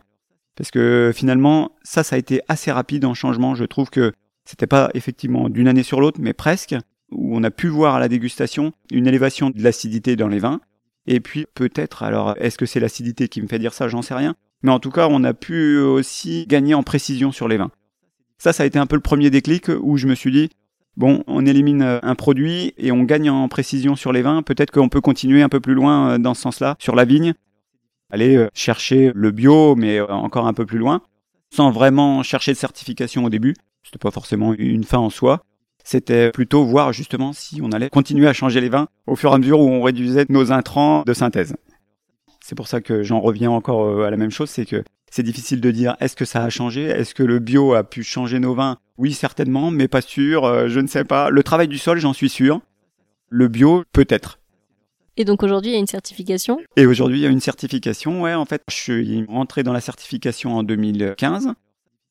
Parce 0.55 0.71
que 0.71 1.11
finalement, 1.13 1.71
ça, 1.83 2.03
ça 2.03 2.15
a 2.15 2.19
été 2.19 2.41
assez 2.47 2.71
rapide 2.71 3.05
en 3.05 3.13
changement. 3.13 3.55
Je 3.55 3.65
trouve 3.65 3.89
que 3.89 4.13
c'était 4.45 4.67
pas 4.67 4.89
effectivement 4.93 5.49
d'une 5.49 5.67
année 5.67 5.83
sur 5.83 5.99
l'autre, 5.99 6.19
mais 6.21 6.33
presque, 6.33 6.75
où 7.11 7.35
on 7.35 7.43
a 7.43 7.51
pu 7.51 7.67
voir 7.67 7.95
à 7.95 7.99
la 7.99 8.07
dégustation 8.07 8.71
une 8.91 9.07
élévation 9.07 9.49
de 9.49 9.61
l'acidité 9.61 10.15
dans 10.15 10.27
les 10.27 10.39
vins. 10.39 10.61
Et 11.07 11.19
puis 11.19 11.45
peut-être, 11.53 12.03
alors 12.03 12.35
est-ce 12.37 12.57
que 12.57 12.65
c'est 12.65 12.79
l'acidité 12.79 13.27
qui 13.27 13.41
me 13.41 13.47
fait 13.47 13.59
dire 13.59 13.73
ça, 13.73 13.87
j'en 13.87 14.01
sais 14.01 14.13
rien. 14.13 14.35
Mais 14.63 14.71
en 14.71 14.79
tout 14.79 14.91
cas, 14.91 15.07
on 15.09 15.23
a 15.23 15.33
pu 15.33 15.79
aussi 15.79 16.45
gagner 16.47 16.73
en 16.73 16.83
précision 16.83 17.31
sur 17.31 17.47
les 17.47 17.57
vins. 17.57 17.71
Ça, 18.37 18.53
ça 18.53 18.63
a 18.63 18.65
été 18.65 18.79
un 18.79 18.85
peu 18.85 18.95
le 18.95 19.01
premier 19.01 19.29
déclic 19.29 19.69
où 19.81 19.97
je 19.97 20.07
me 20.07 20.15
suis 20.15 20.31
dit, 20.31 20.49
bon, 20.97 21.23
on 21.27 21.45
élimine 21.45 21.81
euh, 21.81 21.99
un 22.03 22.15
produit 22.15 22.73
et 22.77 22.91
on 22.91 23.03
gagne 23.03 23.29
en 23.29 23.47
précision 23.47 23.95
sur 23.95 24.11
les 24.11 24.21
vins. 24.21 24.43
Peut-être 24.43 24.71
qu'on 24.71 24.89
peut 24.89 25.01
continuer 25.01 25.41
un 25.41 25.49
peu 25.49 25.59
plus 25.59 25.73
loin 25.73 26.11
euh, 26.11 26.17
dans 26.17 26.33
ce 26.33 26.41
sens-là, 26.41 26.75
sur 26.79 26.95
la 26.95 27.05
vigne, 27.05 27.33
aller 28.09 28.35
euh, 28.35 28.49
chercher 28.53 29.11
le 29.13 29.31
bio, 29.31 29.75
mais 29.75 29.99
encore 30.01 30.47
un 30.47 30.53
peu 30.53 30.65
plus 30.65 30.79
loin, 30.79 31.01
sans 31.53 31.71
vraiment 31.71 32.23
chercher 32.23 32.51
de 32.51 32.57
certification 32.57 33.25
au 33.25 33.29
début. 33.29 33.55
C'était 33.83 33.99
pas 33.99 34.11
forcément 34.11 34.53
une 34.53 34.83
fin 34.83 34.99
en 34.99 35.09
soi. 35.09 35.43
C'était 35.83 36.31
plutôt 36.31 36.63
voir 36.63 36.93
justement 36.93 37.33
si 37.33 37.61
on 37.61 37.71
allait 37.71 37.89
continuer 37.89 38.27
à 38.27 38.33
changer 38.33 38.61
les 38.61 38.69
vins 38.69 38.87
au 39.07 39.15
fur 39.15 39.31
et 39.31 39.35
à 39.35 39.37
mesure 39.37 39.59
où 39.59 39.69
on 39.69 39.81
réduisait 39.81 40.25
nos 40.29 40.51
intrants 40.51 41.03
de 41.05 41.13
synthèse. 41.13 41.55
C'est 42.39 42.55
pour 42.55 42.67
ça 42.67 42.81
que 42.81 43.03
j'en 43.03 43.19
reviens 43.19 43.51
encore 43.51 44.03
à 44.03 44.09
la 44.09 44.17
même 44.17 44.31
chose, 44.31 44.49
c'est 44.49 44.65
que 44.65 44.83
c'est 45.11 45.23
difficile 45.23 45.59
de 45.59 45.71
dire 45.71 45.95
est-ce 45.99 46.15
que 46.15 46.25
ça 46.25 46.43
a 46.43 46.49
changé? 46.49 46.83
Est-ce 46.83 47.13
que 47.13 47.23
le 47.23 47.39
bio 47.39 47.73
a 47.73 47.83
pu 47.83 48.01
changer 48.01 48.39
nos 48.39 48.55
vins? 48.55 48.77
Oui, 48.97 49.11
certainement, 49.11 49.69
mais 49.69 49.89
pas 49.89 50.01
sûr, 50.01 50.45
euh, 50.45 50.69
je 50.69 50.79
ne 50.79 50.87
sais 50.87 51.03
pas. 51.03 51.29
Le 51.29 51.43
travail 51.43 51.67
du 51.67 51.77
sol, 51.77 51.99
j'en 51.99 52.13
suis 52.13 52.29
sûr. 52.29 52.61
Le 53.29 53.49
bio, 53.49 53.83
peut-être. 53.91 54.39
Et 55.17 55.25
donc 55.25 55.43
aujourd'hui, 55.43 55.71
il 55.71 55.73
y 55.73 55.77
a 55.77 55.79
une 55.79 55.87
certification? 55.87 56.59
Et 56.77 56.85
aujourd'hui, 56.85 57.19
il 57.19 57.23
y 57.23 57.25
a 57.25 57.29
une 57.29 57.41
certification, 57.41 58.21
ouais. 58.21 58.33
En 58.33 58.45
fait, 58.45 58.63
je 58.69 58.75
suis 58.75 59.25
rentré 59.27 59.63
dans 59.63 59.73
la 59.73 59.81
certification 59.81 60.55
en 60.55 60.63
2015. 60.63 61.49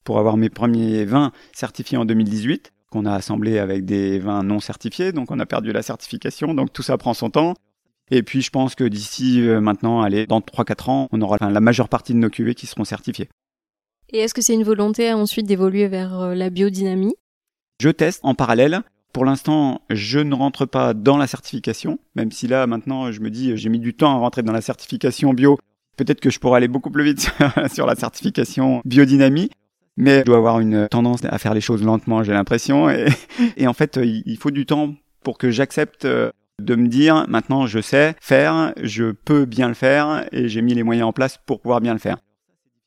pour 0.04 0.18
avoir 0.18 0.36
mes 0.36 0.50
premiers 0.50 1.04
vins 1.04 1.32
certifiés 1.52 1.96
en 1.96 2.04
2018 2.04 2.72
qu'on 2.90 3.06
a 3.06 3.14
assemblés 3.14 3.58
avec 3.58 3.84
des 3.84 4.18
vins 4.18 4.42
non 4.42 4.60
certifiés, 4.60 5.12
donc 5.12 5.30
on 5.30 5.38
a 5.38 5.46
perdu 5.46 5.72
la 5.72 5.82
certification, 5.82 6.54
donc 6.54 6.72
tout 6.72 6.82
ça 6.82 6.98
prend 6.98 7.14
son 7.14 7.30
temps. 7.30 7.54
Et 8.10 8.22
puis 8.22 8.42
je 8.42 8.50
pense 8.50 8.74
que 8.74 8.84
d'ici 8.84 9.40
euh, 9.40 9.60
maintenant, 9.60 10.02
allez, 10.02 10.26
dans 10.26 10.40
3-4 10.40 10.90
ans, 10.90 11.08
on 11.12 11.22
aura 11.22 11.38
la 11.40 11.60
majeure 11.60 11.88
partie 11.88 12.12
de 12.12 12.18
nos 12.18 12.28
cuvées 12.28 12.54
qui 12.54 12.66
seront 12.66 12.84
certifiées. 12.84 13.28
Et 14.12 14.18
est-ce 14.18 14.34
que 14.34 14.42
c'est 14.42 14.54
une 14.54 14.64
volonté 14.64 15.12
ensuite 15.12 15.46
d'évoluer 15.46 15.86
vers 15.86 16.18
euh, 16.20 16.34
la 16.34 16.50
biodynamie? 16.50 17.14
Je 17.80 17.88
teste 17.88 18.20
en 18.24 18.34
parallèle. 18.34 18.82
Pour 19.12 19.24
l'instant, 19.24 19.82
je 19.90 20.18
ne 20.18 20.34
rentre 20.34 20.66
pas 20.66 20.94
dans 20.94 21.16
la 21.16 21.26
certification, 21.26 21.98
même 22.14 22.30
si 22.30 22.46
là 22.46 22.66
maintenant 22.66 23.10
je 23.10 23.20
me 23.20 23.30
dis 23.30 23.56
j'ai 23.56 23.68
mis 23.68 23.80
du 23.80 23.94
temps 23.94 24.14
à 24.14 24.18
rentrer 24.18 24.42
dans 24.42 24.52
la 24.52 24.60
certification 24.60 25.32
bio. 25.32 25.58
Peut-être 25.96 26.20
que 26.20 26.30
je 26.30 26.38
pourrais 26.38 26.58
aller 26.58 26.68
beaucoup 26.68 26.90
plus 26.90 27.04
vite 27.04 27.30
sur 27.72 27.86
la 27.86 27.94
certification 27.94 28.82
biodynamie, 28.84 29.50
mais 30.00 30.20
je 30.20 30.24
dois 30.24 30.38
avoir 30.38 30.60
une 30.60 30.88
tendance 30.88 31.20
à 31.24 31.38
faire 31.38 31.54
les 31.54 31.60
choses 31.60 31.82
lentement, 31.82 32.22
j'ai 32.22 32.32
l'impression. 32.32 32.88
Et, 32.90 33.06
en 33.66 33.72
fait, 33.72 33.98
il 34.02 34.36
faut 34.38 34.50
du 34.50 34.66
temps 34.66 34.94
pour 35.22 35.38
que 35.38 35.50
j'accepte 35.50 36.06
euh, 36.06 36.30
de 36.60 36.74
me 36.74 36.88
dire 36.88 37.26
maintenant 37.28 37.66
je 37.66 37.80
sais 37.80 38.14
faire, 38.20 38.72
je 38.82 39.12
peux 39.12 39.44
bien 39.44 39.68
le 39.68 39.74
faire 39.74 40.26
et 40.32 40.48
j'ai 40.48 40.62
mis 40.62 40.74
les 40.74 40.82
moyens 40.82 41.08
en 41.08 41.12
place 41.12 41.38
pour 41.46 41.60
pouvoir 41.60 41.80
bien 41.80 41.92
le 41.92 41.98
faire. 41.98 42.18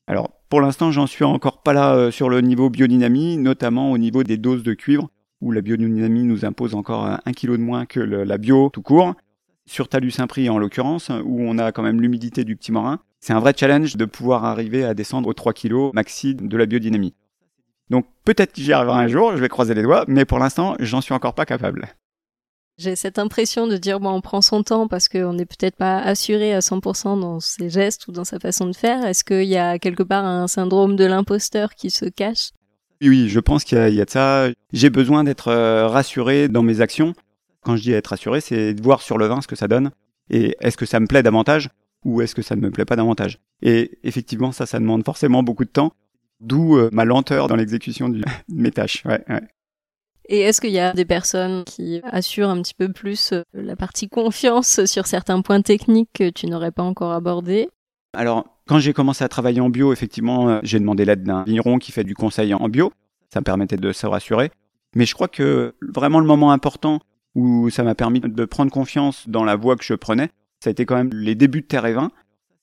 Alors 0.08 0.32
pour 0.50 0.62
l'instant 0.62 0.92
j'en 0.92 1.08
suis 1.08 1.24
encore 1.24 1.62
pas 1.64 1.74
là 1.74 1.96
euh, 1.96 2.12
sur 2.12 2.30
le 2.30 2.42
niveau 2.42 2.70
biodynamie, 2.70 3.38
notamment 3.38 3.92
au 3.92 3.98
niveau 3.98 4.24
des 4.24 4.38
doses 4.38 4.64
de 4.64 4.74
cuivre 4.74 5.10
où 5.42 5.52
la 5.52 5.62
biodynamie 5.62 6.24
nous 6.24 6.46
impose 6.46 6.74
encore 6.74 7.06
un 7.26 7.32
kilo 7.34 7.58
de 7.58 7.62
moins 7.62 7.86
que 7.86 8.00
la 8.00 8.38
bio 8.38 8.70
tout 8.70 8.82
court. 8.82 9.14
Sur 9.66 9.88
Talus 9.88 10.12
Saint-Prix 10.12 10.50
en 10.50 10.58
l'occurrence, 10.58 11.10
où 11.10 11.42
on 11.42 11.58
a 11.58 11.72
quand 11.72 11.84
même 11.84 12.02
l'humidité 12.02 12.44
du 12.44 12.56
petit 12.56 12.72
morin, 12.72 13.00
c'est 13.24 13.32
un 13.32 13.40
vrai 13.40 13.54
challenge 13.58 13.96
de 13.96 14.04
pouvoir 14.04 14.44
arriver 14.44 14.84
à 14.84 14.94
descendre 14.94 15.30
aux 15.30 15.34
3 15.34 15.54
kilos 15.54 15.94
maxi 15.94 16.36
de 16.36 16.58
la 16.58 16.66
biodynamie. 16.66 17.14
Donc 17.90 18.06
peut-être 18.26 18.52
que 18.52 18.62
j'y 18.62 18.74
arriverai 18.74 19.02
un 19.02 19.08
jour, 19.08 19.32
je 19.32 19.38
vais 19.38 19.48
croiser 19.48 19.74
les 19.74 19.82
doigts, 19.82 20.04
mais 20.10 20.26
pour 20.26 20.40
l'instant, 20.40 20.76
j'en 20.82 21.00
suis 21.00 21.14
encore 21.14 21.34
pas 21.34 21.46
capable. 21.46 21.88
J'ai 22.78 22.98
cette 22.98 23.20
impression 23.20 23.66
de 23.66 23.78
dire, 23.78 24.02
bon, 24.02 24.10
on 24.10 24.20
prend 24.20 24.42
son 24.42 24.62
temps 24.62 24.90
parce 24.90 25.08
qu'on 25.08 25.32
n'est 25.36 25.46
peut-être 25.46 25.78
pas 25.78 26.00
assuré 26.00 26.54
à 26.54 26.60
100% 26.60 27.18
dans 27.22 27.40
ses 27.40 27.70
gestes 27.70 28.10
ou 28.10 28.12
dans 28.12 28.26
sa 28.26 28.40
façon 28.40 28.68
de 28.68 28.76
faire. 28.76 29.06
Est-ce 29.06 29.24
qu'il 29.24 29.48
y 29.48 29.56
a 29.56 29.80
quelque 29.80 30.04
part 30.04 30.26
un 30.26 30.50
syndrome 30.50 30.98
de 30.98 31.06
l'imposteur 31.06 31.76
qui 31.76 31.92
se 31.92 32.06
cache? 32.06 32.50
Oui, 33.02 33.30
je 33.30 33.40
pense 33.40 33.64
qu'il 33.64 33.78
y, 33.78 34.02
a 34.02 34.06
de 34.06 34.10
ça. 34.10 34.50
J'ai 34.74 34.90
besoin 34.90 35.24
d'être 35.24 35.48
euh, 35.48 35.88
rassuré 35.88 36.50
dans 36.50 36.62
mes 36.62 36.82
actions. 36.82 37.14
Quand 37.62 37.78
je 37.78 37.84
dis 37.84 37.94
être 37.94 38.08
rassuré, 38.08 38.42
c'est 38.42 38.74
de 38.74 38.82
voir 38.82 39.02
sur 39.02 39.18
le 39.18 39.28
vin 39.28 39.40
ce 39.40 39.48
que 39.48 39.56
ça 39.56 39.70
donne. 39.70 39.92
Et 40.30 40.58
est-ce 40.60 40.76
que 40.76 40.86
ça 40.86 41.00
me 41.00 41.08
plaît 41.08 41.24
davantage 41.24 41.70
ou 42.06 42.22
est-ce 42.22 42.36
que 42.36 42.42
ça 42.42 42.56
ne 42.56 42.62
me 42.62 42.72
plaît 42.72 42.86
pas 42.86 42.96
davantage? 42.96 43.40
Et 43.62 44.00
effectivement, 44.04 44.52
ça, 44.52 44.66
ça 44.66 44.80
demande 44.80 45.04
forcément 45.04 45.44
beaucoup 45.44 45.66
de 45.66 45.70
temps. 45.70 45.94
D'où 46.40 46.78
euh, 46.78 46.90
ma 46.92 47.06
lenteur 47.06 47.48
dans 47.48 47.56
l'exécution 47.56 48.10
de 48.10 48.22
mes 48.50 48.72
tâches. 48.72 49.04
Ouais, 49.06 49.24
ouais. 49.30 49.42
Et 50.30 50.42
est-ce 50.42 50.62
qu'il 50.62 50.72
y 50.72 50.80
a 50.80 50.94
des 50.94 51.06
personnes 51.06 51.64
qui 51.66 52.02
assurent 52.04 52.50
un 52.50 52.62
petit 52.62 52.74
peu 52.74 52.92
plus 52.92 53.34
euh, 53.34 53.44
la 53.54 53.76
partie 53.76 54.10
confiance 54.10 54.84
sur 54.86 55.06
certains 55.08 55.42
points 55.42 55.62
techniques 55.62 56.10
que 56.14 56.30
tu 56.30 56.48
n'aurais 56.48 56.72
pas 56.72 56.84
encore 56.84 57.12
abordés? 57.12 57.70
Alors, 58.14 58.46
quand 58.68 58.80
j'ai 58.80 58.94
commencé 58.94 59.24
à 59.24 59.30
travailler 59.30 59.62
en 59.62 59.70
bio, 59.70 59.92
effectivement, 59.92 60.50
euh, 60.50 60.60
j'ai 60.64 60.80
demandé 60.80 61.06
l'aide 61.06 61.24
d'un 61.24 61.44
vigneron 61.44 61.78
qui 61.78 61.92
fait 61.92 62.04
du 62.04 62.16
conseil 62.16 62.54
en 62.54 62.70
bio. 62.70 62.94
Ça 63.34 63.40
me 63.40 63.44
permettait 63.44 63.78
de 63.78 63.92
se 63.92 64.06
rassurer. 64.06 64.52
Mais 64.96 65.06
je 65.06 65.14
crois 65.14 65.28
que 65.28 65.76
vraiment 65.82 66.20
le 66.20 66.28
moment 66.28 66.52
important 66.52 67.00
où 67.36 67.70
ça 67.70 67.84
m'a 67.84 67.96
permis 67.96 68.20
de 68.20 68.46
prendre 68.46 68.72
confiance 68.72 69.28
dans 69.28 69.44
la 69.44 69.56
voie 69.56 69.76
que 69.76 69.84
je 69.84 69.96
prenais, 69.96 70.30
ça 70.64 70.70
a 70.70 70.72
été 70.72 70.86
quand 70.86 70.96
même 70.96 71.10
les 71.14 71.36
débuts 71.36 71.60
de 71.60 71.66
Terre 71.66 71.86
et 71.86 71.92
Vin, 71.92 72.10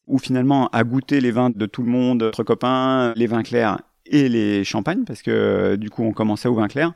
où 0.06 0.18
finalement, 0.18 0.68
à 0.68 0.84
goûter 0.84 1.20
les 1.20 1.30
vins 1.30 1.50
de 1.50 1.66
tout 1.66 1.82
le 1.82 1.90
monde, 1.90 2.22
entre 2.22 2.42
copains, 2.44 3.12
les 3.14 3.26
vins 3.26 3.42
clairs 3.42 3.82
et 4.06 4.30
les 4.30 4.64
champagnes, 4.64 5.04
parce 5.04 5.20
que 5.20 5.76
du 5.76 5.90
coup, 5.90 6.02
on 6.02 6.12
commençait 6.12 6.48
au 6.48 6.54
vin 6.54 6.66
clair, 6.66 6.94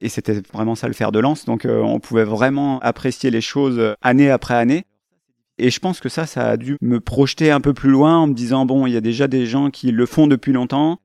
et 0.00 0.08
c'était 0.08 0.40
vraiment 0.54 0.74
ça 0.74 0.86
le 0.86 0.94
fer 0.94 1.12
de 1.12 1.18
lance. 1.18 1.44
Donc 1.44 1.66
euh, 1.66 1.82
on 1.82 2.00
pouvait 2.00 2.24
vraiment 2.24 2.80
apprécier 2.80 3.30
les 3.30 3.42
choses 3.42 3.94
année 4.00 4.30
après 4.30 4.54
année. 4.54 4.86
Et 5.58 5.68
je 5.68 5.80
pense 5.80 6.00
que 6.00 6.08
ça, 6.08 6.24
ça 6.24 6.48
a 6.48 6.56
dû 6.56 6.78
me 6.80 6.98
projeter 6.98 7.50
un 7.50 7.60
peu 7.60 7.74
plus 7.74 7.90
loin 7.90 8.16
en 8.16 8.26
me 8.26 8.32
disant, 8.32 8.64
bon, 8.64 8.86
il 8.86 8.94
y 8.94 8.96
a 8.96 9.02
déjà 9.02 9.28
des 9.28 9.44
gens 9.44 9.68
qui 9.68 9.92
le 9.92 10.06
font 10.06 10.28
depuis 10.28 10.52
longtemps 10.52 10.98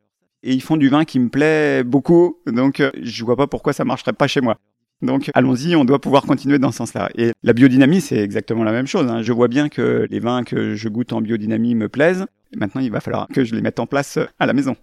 et 0.43 0.53
ils 0.53 0.61
font 0.61 0.77
du 0.77 0.87
vin 0.87 1.03
qui 1.03 1.19
me 1.19 1.27
plaît 1.27 1.83
beaucoup. 1.83 2.37
Donc 2.47 2.79
euh, 2.79 2.91
je 3.01 3.25
vois 3.25 3.35
pas 3.35 3.47
pourquoi 3.47 3.73
ça 3.73 3.83
marcherait 3.83 4.13
pas 4.13 4.27
chez 4.27 4.39
moi. 4.39 4.57
Donc 5.01 5.29
allons-y, 5.33 5.75
on 5.75 5.85
doit 5.85 5.99
pouvoir 5.99 6.23
continuer 6.23 6.59
dans 6.59 6.71
ce 6.71 6.77
sens-là. 6.77 7.09
Et 7.17 7.31
la 7.43 7.53
biodynamie, 7.53 8.01
c'est 8.01 8.17
exactement 8.17 8.63
la 8.63 8.71
même 8.71 8.87
chose. 8.87 9.09
Hein. 9.09 9.21
Je 9.21 9.33
vois 9.33 9.47
bien 9.47 9.67
que 9.69 10.07
les 10.09 10.19
vins 10.19 10.43
que 10.43 10.75
je 10.75 10.89
goûte 10.89 11.11
en 11.13 11.21
biodynamie 11.21 11.75
me 11.75 11.89
plaisent. 11.89 12.25
maintenant, 12.55 12.81
il 12.81 12.91
va 12.91 13.01
falloir 13.01 13.27
que 13.27 13.43
je 13.43 13.53
les 13.53 13.61
mette 13.61 13.79
en 13.79 13.85
place 13.85 14.17
à 14.39 14.45
la 14.45 14.53
maison. 14.53 14.75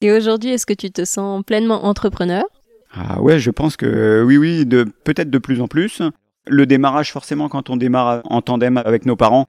Et 0.00 0.12
aujourd'hui, 0.12 0.50
est-ce 0.50 0.64
que 0.64 0.72
tu 0.72 0.90
te 0.90 1.04
sens 1.04 1.42
pleinement 1.44 1.84
entrepreneur? 1.84 2.44
Ah 2.92 3.20
ouais, 3.20 3.38
je 3.38 3.50
pense 3.50 3.76
que 3.76 4.22
oui, 4.26 4.38
oui, 4.38 4.66
de 4.66 4.84
peut-être 5.04 5.30
de 5.30 5.38
plus 5.38 5.60
en 5.60 5.68
plus. 5.68 6.02
Le 6.46 6.66
démarrage, 6.66 7.12
forcément, 7.12 7.48
quand 7.48 7.70
on 7.70 7.76
démarre 7.76 8.22
en 8.24 8.40
tandem 8.40 8.78
avec 8.78 9.04
nos 9.04 9.16
parents, 9.16 9.46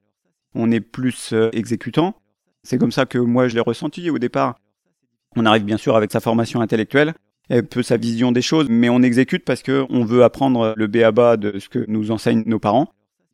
on 0.53 0.69
est 0.71 0.81
plus 0.81 1.31
euh, 1.33 1.49
exécutant. 1.53 2.15
C'est 2.63 2.77
comme 2.77 2.91
ça 2.91 3.05
que 3.05 3.17
moi 3.17 3.47
je 3.47 3.55
l'ai 3.55 3.61
ressenti 3.61 4.09
au 4.09 4.19
départ. 4.19 4.59
On 5.35 5.45
arrive 5.45 5.63
bien 5.63 5.77
sûr 5.77 5.95
avec 5.95 6.11
sa 6.11 6.19
formation 6.19 6.61
intellectuelle, 6.61 7.13
un 7.51 7.63
peu 7.63 7.83
sa 7.83 7.97
vision 7.97 8.31
des 8.31 8.41
choses, 8.41 8.67
mais 8.69 8.89
on 8.89 9.01
exécute 9.01 9.43
parce 9.45 9.61
que 9.61 9.85
on 9.89 10.05
veut 10.05 10.23
apprendre 10.23 10.73
le 10.77 10.87
B 10.87 10.97
à 10.97 11.11
bas 11.11 11.37
de 11.37 11.59
ce 11.59 11.69
que 11.69 11.85
nous 11.87 12.11
enseignent 12.11 12.43
nos 12.45 12.59
parents. 12.59 12.87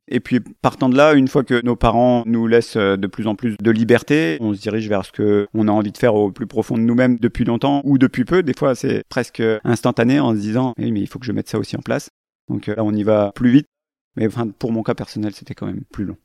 Et 0.10 0.20
puis 0.20 0.40
partant 0.40 0.90
de 0.90 0.96
là, 0.96 1.14
une 1.14 1.28
fois 1.28 1.44
que 1.44 1.62
nos 1.64 1.76
parents 1.76 2.24
nous 2.26 2.48
laissent 2.48 2.78
euh, 2.78 2.96
de 2.96 3.08
plus 3.08 3.28
en 3.28 3.36
plus 3.36 3.56
de 3.62 3.72
liberté, 3.72 4.38
on 4.40 4.54
se 4.54 4.62
dirige 4.62 4.88
vers 4.88 5.06
ce 5.06 5.12
que 5.12 5.48
on 5.54 5.68
a 5.68 5.72
envie 5.72 5.92
de 5.92 5.98
faire 5.98 6.16
au 6.16 6.32
plus 6.32 6.48
profond 6.48 6.78
de 6.78 6.84
nous-mêmes 6.84 7.18
depuis 7.18 7.44
longtemps 7.44 7.82
ou 7.84 7.98
depuis 7.98 8.24
peu. 8.24 8.42
Des 8.42 8.54
fois, 8.58 8.74
c'est 8.74 9.04
presque 9.10 9.44
instantané 9.66 10.20
en 10.20 10.34
se 10.34 10.40
disant 10.40 10.74
"Oui, 10.78 10.92
mais 10.92 11.02
il 11.02 11.08
faut 11.08 11.20
que 11.20 11.26
je 11.26 11.34
mette 11.34 11.50
ça 11.50 11.60
aussi 11.60 11.76
en 11.76 11.82
place." 11.82 12.10
Donc 12.50 12.70
euh, 12.70 12.76
là, 12.76 12.84
on 12.86 12.94
y 12.94 13.04
va 13.04 13.32
plus 13.36 13.52
vite. 13.52 13.68
Mais 14.16 14.28
enfin, 14.28 14.48
pour 14.48 14.72
mon 14.72 14.82
cas 14.82 14.96
personnel, 14.96 15.34
c'était 15.34 15.54
quand 15.54 15.68
même 15.68 15.84
plus 15.92 16.06
long. 16.06 16.18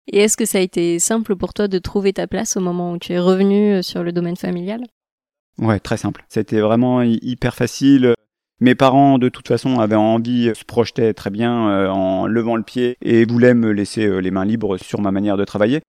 Et 0.10 0.20
est-ce 0.20 0.38
que 0.38 0.46
ça 0.46 0.60
a 0.60 0.62
été 0.62 1.00
simple 1.00 1.36
pour 1.36 1.54
toi 1.54 1.68
de 1.68 1.78
trouver 1.80 2.14
ta 2.14 2.28
place 2.28 2.56
au 2.56 2.62
moment 2.62 2.94
où 2.94 2.98
tu 2.98 3.12
es 3.12 3.20
revenu 3.20 3.74
euh, 3.74 3.82
sur 3.82 4.04
le 4.04 4.14
domaine 4.14 4.38
familial? 4.38 4.82
Ouais, 5.60 5.80
très 5.80 5.98
simple. 5.98 6.24
C'était 6.30 6.60
vraiment 6.60 7.02
hyper 7.02 7.56
facile. 7.56 8.14
Mes 8.60 8.76
parents, 8.76 9.20
de 9.20 9.30
toute 9.30 9.48
façon, 9.48 9.80
avaient 9.80 9.96
envie, 9.96 10.52
se 10.56 10.66
projetaient 10.66 11.14
très 11.14 11.30
bien 11.30 11.70
euh, 11.70 11.90
en 11.90 12.26
levant 12.28 12.56
le 12.56 12.64
pied 12.64 12.98
et 13.02 13.26
voulaient 13.26 13.54
me 13.54 13.72
laisser 13.72 14.06
euh, 14.06 14.18
les 14.18 14.32
mains 14.32 14.46
libres 14.46 14.78
sur 14.78 15.00
ma 15.00 15.12
manière 15.12 15.38
de 15.38 15.46
travailler. 15.46 15.82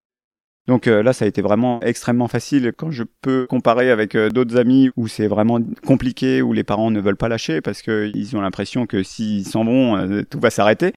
Donc 0.67 0.87
euh, 0.87 1.03
là, 1.03 1.15
ça 1.15 1.25
a 1.25 1.29
été 1.29 1.41
vraiment 1.41 1.81
extrêmement 1.81 2.29
facile 2.29 2.73
quand 2.77 2.91
je 2.91 3.05
peux 3.23 3.47
comparer 3.47 3.91
avec 3.91 4.15
d'autres 4.17 4.59
amis 4.59 4.91
où 4.97 5.09
c'est 5.09 5.29
vraiment 5.29 5.59
compliqué, 5.87 6.43
où 6.43 6.53
les 6.53 6.65
parents 6.65 6.91
ne 6.91 7.01
veulent 7.01 7.17
pas 7.17 7.31
lâcher 7.31 7.63
parce 7.63 7.81
qu'ils 7.81 8.37
ont 8.37 8.43
l'impression 8.43 8.87
que 8.87 9.03
s'ils 9.03 9.47
s'en 9.47 9.65
vont, 9.65 10.25
tout 10.29 10.41
va 10.41 10.51
s'arrêter. 10.51 10.93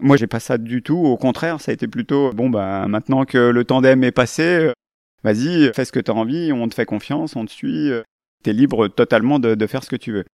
Moi, 0.00 0.16
j'ai 0.16 0.26
pas 0.26 0.40
ça 0.40 0.58
du 0.58 0.82
tout. 0.82 0.98
Au 0.98 1.16
contraire, 1.16 1.60
ça 1.60 1.70
a 1.70 1.74
été 1.74 1.86
plutôt 1.86 2.32
bon. 2.32 2.50
Bah 2.50 2.86
maintenant 2.88 3.24
que 3.24 3.38
le 3.38 3.64
tandem 3.64 4.02
est 4.02 4.10
passé, 4.10 4.72
vas-y, 5.26 5.72
fais 5.74 5.84
ce 5.84 5.92
que 5.92 6.00
tu 6.00 6.10
as 6.10 6.14
envie, 6.14 6.52
on 6.52 6.68
te 6.68 6.74
fait 6.74 6.86
confiance, 6.86 7.36
on 7.36 7.44
te 7.44 7.50
suit. 7.50 7.90
T'es 8.42 8.52
libre 8.52 8.88
totalement 8.88 9.38
de, 9.38 9.66
faire 9.66 9.82
ce 9.82 9.90
que 9.90 9.96
tu 9.96 10.12
veux. 10.12 10.24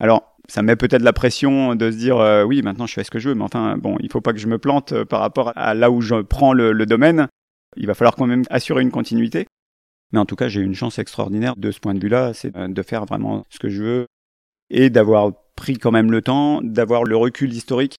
Alors, 0.00 0.36
ça 0.48 0.62
met 0.62 0.76
peut-être 0.76 1.02
la 1.02 1.12
pression 1.12 1.74
de 1.74 1.90
se 1.90 1.96
dire 1.96 2.18
euh, 2.18 2.44
oui, 2.44 2.62
maintenant 2.62 2.86
je 2.86 2.94
fais 2.94 3.04
ce 3.04 3.10
que 3.10 3.18
je 3.18 3.30
veux, 3.30 3.34
mais 3.34 3.44
enfin, 3.44 3.76
bon, 3.78 3.96
il 4.00 4.10
faut 4.10 4.20
pas 4.20 4.32
que 4.32 4.38
je 4.38 4.46
me 4.46 4.58
plante 4.58 4.92
euh, 4.92 5.04
par 5.04 5.20
rapport 5.20 5.52
à 5.56 5.74
là 5.74 5.90
où 5.90 6.00
je 6.00 6.22
prends 6.22 6.52
le, 6.52 6.86
domaine. 6.86 7.28
Il 7.76 7.86
va 7.86 7.94
falloir 7.94 8.14
quand 8.14 8.26
même 8.26 8.44
assurer 8.50 8.82
une 8.82 8.90
continuité. 8.90 9.46
Mais 10.12 10.18
en 10.18 10.24
tout 10.24 10.36
cas, 10.36 10.48
j'ai 10.48 10.60
une 10.60 10.74
chance 10.74 10.98
extraordinaire 10.98 11.56
de 11.56 11.70
ce 11.70 11.80
point 11.80 11.94
de 11.94 12.00
vue-là, 12.00 12.32
c'est 12.32 12.56
euh, 12.56 12.68
de 12.68 12.82
faire 12.82 13.06
vraiment 13.06 13.44
ce 13.50 13.58
que 13.58 13.68
je 13.68 13.82
veux 13.82 14.06
et 14.70 14.90
d'avoir 14.90 15.32
pris 15.56 15.78
quand 15.78 15.92
même 15.92 16.10
le 16.10 16.22
temps, 16.22 16.60
d'avoir 16.62 17.04
le 17.04 17.16
recul 17.16 17.52
historique 17.52 17.96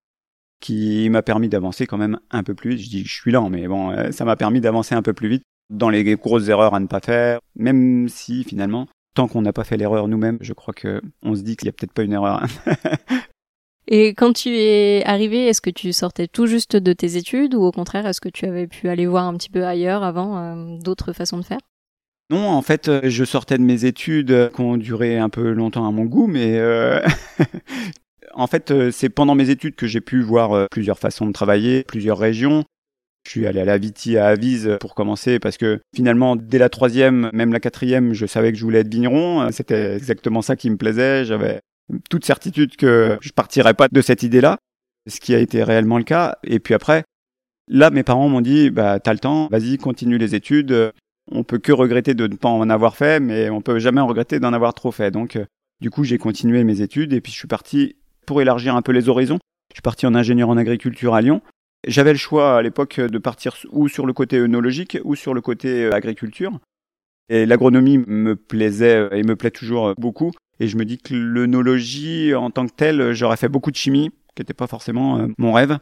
qui 0.60 1.10
m'a 1.10 1.22
permis 1.22 1.50
d'avancer 1.50 1.86
quand 1.86 1.98
même 1.98 2.20
un 2.32 2.44
peu 2.44 2.56
plus 2.56 2.72
vite. 2.72 2.86
Je 2.86 2.90
dis 2.90 3.04
je 3.06 3.14
suis 3.14 3.32
lent, 3.32 3.50
mais 3.50 3.68
bon, 3.68 4.12
ça 4.12 4.26
m'a 4.26 4.36
permis 4.36 4.62
d'avancer 4.62 4.96
un 4.96 5.02
peu 5.02 5.14
plus 5.14 5.30
vite 5.30 5.44
dans 5.70 5.90
les 5.90 6.04
grosses 6.16 6.48
erreurs 6.48 6.74
à 6.74 6.80
ne 6.80 6.88
pas 6.88 7.00
faire, 7.00 7.40
même 7.56 8.08
si 8.10 8.44
finalement 8.44 8.88
tant 9.18 9.28
qu'on 9.28 9.42
n'a 9.42 9.52
pas 9.52 9.64
fait 9.64 9.78
l'erreur 9.78 10.08
nous-mêmes, 10.08 10.38
je 10.42 10.54
crois 10.54 10.76
que 10.76 11.02
on 11.24 11.34
se 11.34 11.42
dit 11.42 11.56
qu'il 11.56 11.66
n'y 11.66 11.70
a 11.70 11.72
peut-être 11.72 11.92
pas 11.92 12.04
une 12.04 12.14
erreur. 12.14 12.46
Et 13.88 14.10
quand 14.10 14.34
tu 14.34 14.50
es 14.50 15.04
arrivé, 15.06 15.48
est-ce 15.48 15.62
que 15.62 15.70
tu 15.70 15.92
sortais 15.92 16.28
tout 16.28 16.46
juste 16.46 16.76
de 16.76 16.94
tes 16.94 17.16
études 17.16 17.56
ou 17.56 17.64
au 17.64 17.72
contraire, 17.72 18.06
est-ce 18.06 18.22
que 18.22 18.30
tu 18.30 18.46
avais 18.46 18.68
pu 18.68 18.90
aller 18.90 19.08
voir 19.08 19.26
un 19.26 19.36
petit 19.36 19.50
peu 19.50 19.66
ailleurs 19.66 20.04
avant 20.04 20.38
euh, 20.38 20.78
d'autres 20.80 21.14
façons 21.14 21.38
de 21.38 21.46
faire? 21.46 21.60
Non, 22.30 22.48
en 22.50 22.62
fait, 22.62 22.90
euh, 22.90 23.00
je 23.06 23.24
sortais 23.24 23.58
de 23.58 23.64
mes 23.64 23.86
études 23.86 24.32
euh, 24.32 24.50
qui 24.50 24.62
ont 24.62 24.76
duré 24.76 25.18
un 25.18 25.30
peu 25.30 25.52
longtemps 25.52 25.88
à 25.88 25.92
mon 25.92 26.04
goût, 26.04 26.28
mais 26.28 26.62
en 28.34 28.46
fait, 28.46 28.92
c'est 28.92 29.10
pendant 29.10 29.34
mes 29.34 29.50
études 29.50 29.76
que 29.76 29.88
j'ai 29.88 30.02
pu 30.02 30.22
voir 30.22 30.68
plusieurs 30.70 31.00
façons 31.00 31.26
de 31.26 31.32
travailler, 31.32 31.84
plusieurs 31.84 32.20
régions. 32.20 32.66
Je 33.26 33.32
suis 33.32 33.48
allé 33.48 33.60
à 33.60 33.66
la 33.66 33.78
Viti 33.78 34.18
à 34.18 34.28
Avise 34.28 34.78
pour 34.80 34.96
commencer 34.96 35.40
parce 35.40 35.58
que 35.58 35.80
finalement, 35.94 36.36
dès 36.36 36.58
la 36.58 36.70
troisième, 36.70 37.30
même 37.34 37.52
la 37.52 37.60
quatrième, 37.60 38.14
je 38.14 38.26
savais 38.26 38.52
que 38.52 38.58
je 38.58 38.64
voulais 38.64 38.80
être 38.80 38.92
vigneron. 38.92 39.52
C'était 39.52 39.96
exactement 39.96 40.42
ça 40.42 40.56
qui 40.56 40.70
me 40.70 40.78
plaisait. 40.78 41.26
J'avais 41.26 41.60
toute 42.10 42.26
certitude 42.26 42.76
que 42.76 43.18
je 43.22 43.32
partirais 43.32 43.74
pas 43.74 43.88
de 43.92 44.02
cette 44.02 44.24
idée-là, 44.24 44.58
ce 45.08 45.20
qui 45.20 45.34
a 45.34 45.40
été 45.40 45.64
réellement 45.64 45.98
le 45.98 46.04
cas. 46.04 46.38
Et 46.44 46.60
puis 46.60 46.74
après, 46.74 47.04
là, 47.68 47.90
mes 47.90 48.04
parents 48.04 48.30
m'ont 48.30 48.42
dit, 48.42 48.70
bah, 48.70 49.00
t'as 49.00 49.14
le 49.14 49.20
temps, 49.20 49.48
vas-y, 49.52 49.78
continue 49.78 50.18
les 50.18 50.36
études. 50.36 50.94
on 51.32 51.44
peut 51.44 51.58
que 51.58 51.72
regretter 51.72 52.14
de 52.14 52.28
ne 52.28 52.36
pas 52.36 52.50
en 52.50 52.70
avoir 52.70 52.96
fait, 52.96 53.20
mais 53.20 53.50
on 53.50 53.62
peut 53.62 53.80
jamais 53.80 54.02
regretter 54.02 54.40
d'en 54.40 54.54
avoir 54.54 54.74
trop 54.74 54.92
fait. 54.92 55.12
Donc, 55.12 55.36
euh, 55.36 55.46
du 55.82 55.90
coup, 55.90 56.04
j'ai 56.04 56.18
continué 56.18 56.64
mes 56.64 56.82
études 56.82 57.14
et 57.14 57.22
puis 57.22 57.32
je 57.32 57.38
suis 57.38 57.48
parti 57.48 57.96
pour 58.26 58.42
élargir 58.42 58.76
un 58.76 58.82
peu 58.82 58.92
les 58.92 59.10
horizons. 59.10 59.40
Je 59.72 59.76
suis 59.76 59.82
parti 59.82 60.06
en 60.06 60.16
ingénieur 60.16 60.50
en 60.50 60.58
agriculture 60.58 61.14
à 61.14 61.22
Lyon. 61.22 61.42
J'avais 61.88 62.12
le 62.12 62.17
choix 62.17 62.58
à 62.58 62.62
l'époque 62.62 63.00
de 63.00 63.17
partir 63.17 63.56
ou 63.72 63.88
sur 63.88 64.06
le 64.06 64.13
côté 64.13 64.38
œnologique 64.38 64.98
ou 65.03 65.15
sur 65.15 65.34
le 65.34 65.41
côté 65.41 65.86
euh, 65.86 65.96
agriculture. 65.96 66.60
Et 67.29 67.46
l'agronomie 67.46 67.98
me 67.98 68.36
plaisait 68.36 68.98
euh, 68.98 69.10
et 69.12 69.24
me 69.24 69.36
plaît 69.36 69.51
toujours 69.51 69.94
beaucoup. 69.98 70.32
Et 70.60 70.67
je 70.67 70.77
me 70.77 70.86
dis 70.86 70.98
que 70.98 71.13
l'œnologie 71.13 72.36
en 72.36 72.51
tant 72.51 72.67
que 72.67 72.74
telle, 72.74 73.13
j'aurais 73.13 73.38
fait 73.38 73.50
beaucoup 73.50 73.72
de 73.72 73.75
chimie, 73.75 74.12
qui 74.36 74.41
n'était 74.41 74.53
pas 74.53 74.67
forcément 74.67 75.27
mon 75.38 75.53
rêve. 75.53 75.77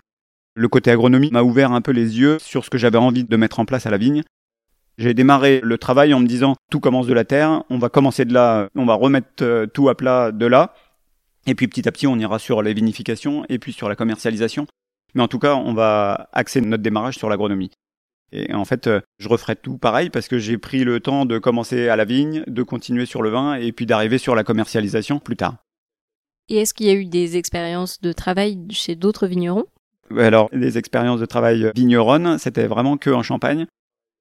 Le 0.56 0.68
côté 0.68 0.92
agronomie 0.92 1.32
m'a 1.32 1.44
ouvert 1.44 1.72
un 1.72 1.82
peu 1.82 1.92
les 1.92 2.20
yeux 2.20 2.40
sur 2.40 2.64
ce 2.66 2.70
que 2.70 2.78
j'avais 2.78 2.98
envie 2.98 3.24
de 3.24 3.38
mettre 3.38 3.60
en 3.60 3.66
place 3.66 3.86
à 3.86 3.90
la 3.90 3.98
vigne. 3.98 4.24
J'ai 4.98 5.14
démarré 5.14 5.60
le 5.62 5.78
travail 5.78 6.14
en 6.14 6.22
me 6.22 6.28
disant 6.28 6.56
tout 6.72 6.80
commence 6.80 7.08
de 7.08 7.14
la 7.14 7.26
terre, 7.26 7.64
on 7.70 7.78
va 7.78 7.90
commencer 7.90 8.24
de 8.24 8.34
là, 8.34 8.70
on 8.76 8.86
va 8.86 8.94
remettre 8.94 9.28
euh, 9.42 9.66
tout 9.66 9.90
à 9.90 9.96
plat 9.96 10.32
de 10.32 10.46
là, 10.46 10.74
et 11.48 11.56
puis 11.56 11.68
petit 11.68 11.88
à 11.88 11.92
petit 11.92 12.08
on 12.08 12.18
ira 12.18 12.40
sur 12.40 12.62
les 12.62 12.74
vinifications 12.74 13.46
et 13.50 13.60
puis 13.60 13.74
sur 13.74 13.90
la 13.90 13.98
commercialisation. 13.98 14.68
Mais 15.16 15.24
en 15.24 15.28
tout 15.28 15.40
cas, 15.40 15.56
on 15.56 15.74
va 15.74 16.30
axer 16.34 16.62
notre 16.62 16.84
démarrage 16.84 17.18
sur 17.18 17.30
l'agronomie. 17.30 17.72
Et 18.32 18.54
en 18.54 18.66
fait, 18.66 18.88
euh, 18.88 19.00
je 19.18 19.30
referai 19.30 19.56
tout 19.56 19.78
pareil 19.78 20.10
parce 20.10 20.28
que 20.28 20.40
j'ai 20.40 20.58
pris 20.58 20.84
le 20.84 21.00
temps 21.00 21.26
de 21.26 21.38
commencer 21.40 21.88
à 21.88 21.96
la 21.96 22.06
vigne, 22.06 22.44
de 22.48 22.64
continuer 22.64 23.06
sur 23.06 23.22
le 23.22 23.30
vin 23.30 23.56
et 23.56 23.72
puis 23.72 23.86
d'arriver 23.86 24.18
sur 24.18 24.36
la 24.36 24.44
commercialisation 24.44 25.20
plus 25.20 25.38
tard. 25.38 25.58
Et 26.50 26.58
est-ce 26.58 26.74
qu'il 26.74 26.88
y 26.88 26.90
a 26.90 26.94
eu 26.94 27.06
des 27.06 27.38
expériences 27.38 28.02
de 28.02 28.12
travail 28.12 28.60
chez 28.70 28.96
d'autres 28.96 29.26
vignerons? 29.26 29.66
Alors, 30.18 30.50
les 30.52 30.78
expériences 30.78 31.20
de 31.20 31.26
travail 31.26 31.72
vigneronnes, 31.76 32.38
c'était 32.38 32.68
vraiment 32.68 32.98
que 32.98 33.10
en 33.10 33.24
Champagne. 33.24 33.66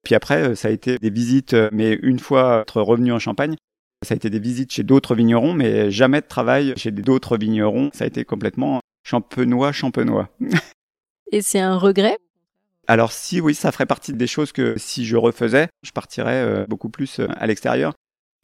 Puis 0.03 0.15
après, 0.15 0.49
euh, 0.49 0.55
ça 0.55 0.69
a 0.69 0.71
été 0.71 0.97
des 0.97 1.09
visites, 1.09 1.53
euh, 1.53 1.69
mais 1.71 1.99
une 2.01 2.19
fois 2.19 2.61
être 2.61 2.81
revenu 2.81 3.11
en 3.11 3.19
Champagne, 3.19 3.55
ça 4.01 4.13
a 4.13 4.15
été 4.15 4.29
des 4.29 4.39
visites 4.39 4.71
chez 4.71 4.83
d'autres 4.83 5.15
vignerons, 5.15 5.53
mais 5.53 5.91
jamais 5.91 6.21
de 6.21 6.27
travail 6.27 6.73
chez 6.77 6.91
d'autres 6.91 7.37
vignerons. 7.37 7.89
Ça 7.93 8.05
a 8.05 8.07
été 8.07 8.23
complètement 8.23 8.81
champenois, 9.03 9.71
champenois. 9.71 10.29
Et 11.31 11.41
c'est 11.41 11.59
un 11.59 11.77
regret? 11.77 12.17
Alors 12.87 13.11
si, 13.11 13.41
oui, 13.41 13.55
ça 13.55 13.71
ferait 13.71 13.85
partie 13.85 14.13
des 14.13 14.27
choses 14.27 14.51
que 14.51 14.75
si 14.77 15.05
je 15.05 15.17
refaisais, 15.17 15.67
je 15.83 15.91
partirais 15.91 16.43
euh, 16.43 16.65
beaucoup 16.67 16.89
plus 16.89 17.19
à 17.19 17.47
l'extérieur. 17.47 17.93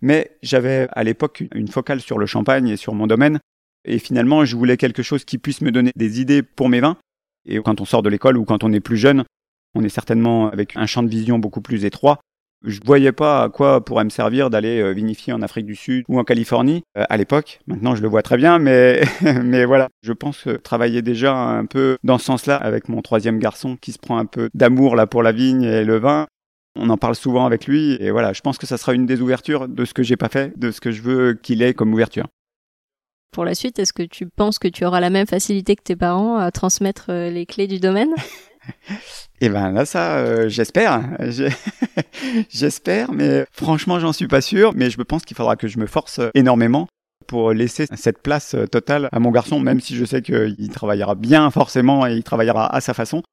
Mais 0.01 0.38
j'avais 0.41 0.88
à 0.93 1.03
l'époque 1.03 1.43
une 1.53 1.67
focale 1.67 2.01
sur 2.01 2.17
le 2.17 2.25
champagne 2.25 2.67
et 2.67 2.77
sur 2.77 2.95
mon 2.95 3.05
domaine. 3.05 3.39
Et 3.85 4.00
finalement, 4.00 4.45
je 4.45 4.55
voulais 4.55 4.77
quelque 4.77 5.03
chose 5.03 5.25
qui 5.25 5.38
puisse 5.38 5.61
me 5.61 5.71
donner 5.71 5.91
des 5.95 6.21
idées 6.21 6.41
pour 6.41 6.69
mes 6.69 6.79
vins. 6.79 6.97
Et 7.45 7.59
quand 7.59 7.81
on 7.81 7.85
sort 7.85 8.01
de 8.01 8.09
l'école 8.09 8.38
ou 8.38 8.45
quand 8.45 8.63
on 8.63 8.73
est 8.73 8.79
plus 8.79 8.97
jeune, 8.97 9.23
on 9.75 9.83
est 9.83 9.89
certainement 9.89 10.50
avec 10.50 10.75
un 10.75 10.85
champ 10.85 11.03
de 11.03 11.09
vision 11.09 11.39
beaucoup 11.39 11.61
plus 11.61 11.85
étroit. 11.85 12.19
Je 12.63 12.80
voyais 12.86 13.12
pas 13.12 13.44
à 13.44 13.50
quoi 13.50 13.84
pourrait 13.84 14.03
me 14.03 14.10
servir 14.10 14.50
d'aller 14.50 14.80
euh, 14.80 14.91
vinifier 14.91 15.34
en 15.34 15.41
Afrique 15.41 15.65
du 15.65 15.75
Sud 15.75 16.06
ou 16.08 16.20
en 16.20 16.24
Californie 16.24 16.84
euh, 16.98 17.06
à 17.10 17.18
l'époque. 17.18 17.60
Maintenant, 17.65 17.96
je 17.96 18.01
le 18.01 18.08
vois 18.08 18.22
très 18.22 18.38
bien, 18.38 18.60
mais 18.60 19.01
mais 19.44 19.65
voilà, 19.65 19.89
je 20.03 20.13
pense 20.13 20.48
travailler 20.63 21.01
déjà 21.01 21.36
un 21.36 21.65
peu 21.65 21.98
dans 22.03 22.18
ce 22.18 22.25
sens-là 22.25 22.56
avec 22.56 22.89
mon 22.89 23.01
troisième 23.01 23.39
garçon 23.39 23.77
qui 23.77 23.91
se 23.91 24.00
prend 24.00 24.18
un 24.18 24.25
peu 24.25 24.50
d'amour 24.53 24.96
là 24.96 25.08
pour 25.08 25.24
la 25.24 25.32
vigne 25.32 25.63
et 25.63 25.84
le 25.84 25.98
vin. 25.98 26.27
On 26.75 26.89
en 26.89 26.98
parle 26.98 27.15
souvent 27.15 27.46
avec 27.46 27.68
lui 27.68 27.98
et 28.00 28.12
voilà, 28.12 28.32
je 28.34 28.41
pense 28.41 28.58
que 28.58 28.65
ça 28.65 28.77
sera 28.77 28.94
une 28.94 29.06
des 29.06 29.22
ouvertures 29.22 29.68
de 29.68 29.84
ce 29.84 29.94
que 29.94 30.03
j'ai 30.03 30.15
pas 30.15 30.30
fait, 30.30 30.58
de 30.58 30.72
ce 30.72 30.80
que 30.80 30.91
je 30.91 31.01
veux 31.01 31.34
qu'il 31.34 31.62
ait 31.62 31.74
comme 31.74 31.94
ouverture. 31.94 32.27
Pour 33.32 33.46
la 33.46 33.56
suite, 33.56 33.80
est-ce 33.80 33.94
que 33.94 34.03
tu 34.03 34.27
penses 34.27 34.60
que 34.60 34.68
tu 34.68 34.86
auras 34.86 35.00
la 35.00 35.10
même 35.10 35.25
facilité 35.25 35.75
que 35.75 35.84
tes 35.84 35.96
parents 35.96 36.36
à 36.36 36.51
transmettre 36.51 37.06
euh, 37.10 37.30
les 37.30 37.46
clés 37.46 37.68
du 37.68 37.80
domaine? 37.80 38.13
Et 39.39 39.48
eh 39.48 39.50
ben 39.50 39.72
là, 39.72 39.86
ça, 39.86 40.18
euh, 40.18 40.50
j'espère. 40.50 41.01
j'espère, 42.50 43.12
mais 43.12 43.46
franchement, 43.51 44.00
j'en 44.00 44.13
suis 44.13 44.27
pas 44.27 44.41
sûr. 44.41 44.74
Mais 44.75 44.89
je 44.91 45.01
pense 45.01 45.24
qu'il 45.24 45.36
faudra 45.36 45.56
que 45.56 45.68
je 45.68 45.80
me 45.80 45.88
force 45.88 46.20
énormément 46.36 46.88
pour 47.27 47.51
laisser 47.51 47.88
cette 47.96 48.22
place 48.22 48.55
totale 48.72 49.09
à 49.12 49.20
mon 49.20 49.31
garçon, 49.31 49.59
même 49.59 49.79
si 49.79 49.96
je 49.96 50.05
sais 50.05 50.22
qu'il 50.22 50.70
travaillera 50.70 51.16
bien 51.16 51.50
forcément 51.50 52.05
et 52.05 52.14
il 52.14 52.24
travaillera 52.24 52.74
à 52.74 52.81
sa 52.81 52.94
façon. 52.94 53.24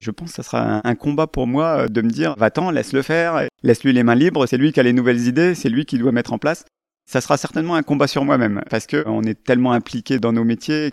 Je 0.00 0.10
pense 0.10 0.28
que 0.30 0.36
ça 0.36 0.42
sera 0.42 0.86
un, 0.86 0.94
combat 0.94 1.26
pour 1.26 1.46
moi 1.46 1.88
de 1.88 2.02
me 2.02 2.10
dire, 2.10 2.36
va-t'en, 2.36 2.70
laisse-le 2.70 3.02
faire, 3.02 3.48
laisse-lui 3.62 3.92
les 3.92 4.02
mains 4.02 4.14
libres, 4.14 4.46
c'est 4.46 4.58
lui 4.58 4.72
qui 4.72 4.80
a 4.80 4.82
les 4.82 4.92
nouvelles 4.92 5.26
idées, 5.26 5.54
c'est 5.54 5.70
lui 5.70 5.86
qui 5.86 5.98
doit 5.98 6.12
mettre 6.12 6.32
en 6.32 6.38
place. 6.38 6.64
Ça 7.10 7.20
sera 7.20 7.36
certainement 7.36 7.76
un 7.76 7.82
combat 7.82 8.06
sur 8.06 8.24
moi-même, 8.24 8.62
parce 8.68 8.86
que 8.86 9.02
on 9.06 9.22
est 9.22 9.42
tellement 9.42 9.72
impliqué 9.72 10.18
dans 10.18 10.32
nos 10.32 10.44
métiers. 10.44 10.90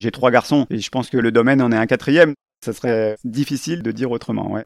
J'ai 0.00 0.10
trois 0.10 0.30
garçons, 0.30 0.66
et 0.70 0.78
je 0.78 0.88
pense 0.88 1.10
que 1.10 1.18
le 1.18 1.30
domaine 1.30 1.60
en 1.60 1.72
est 1.72 1.76
un 1.76 1.86
quatrième. 1.86 2.32
Ça 2.64 2.72
serait 2.72 3.16
difficile 3.24 3.82
de 3.82 3.92
dire 3.92 4.10
autrement, 4.10 4.50
ouais. 4.50 4.64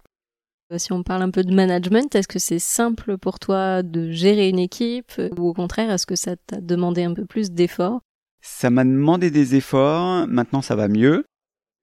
Euh, 0.73 0.79
si 0.79 0.93
on 0.93 1.03
parle 1.03 1.23
un 1.23 1.31
peu 1.31 1.45
de 1.45 1.55
management, 1.55 2.15
est-ce 2.15 2.29
que 2.29 2.39
c'est 2.39 2.59
simple 2.59 3.19
pour 3.19 3.39
toi 3.39 3.83
de 3.83 4.11
gérer 4.11 4.49
une 4.49 4.59
équipe 4.59 5.13
ou 5.37 5.49
au 5.49 5.53
contraire, 5.53 5.91
est-ce 5.91 6.07
que 6.07 6.17
ça 6.17 6.37
t'a 6.37 6.61
demandé 6.61 7.05
un 7.05 7.15
peu 7.15 7.27
plus 7.27 7.51
d'efforts? 7.51 8.01
Ça 8.41 8.71
m'a 8.71 8.85
demandé 8.85 9.31
des 9.31 9.55
efforts, 9.55 10.27
maintenant 10.27 10.63
ça 10.63 10.75
va 10.75 10.89
mieux. 10.89 11.25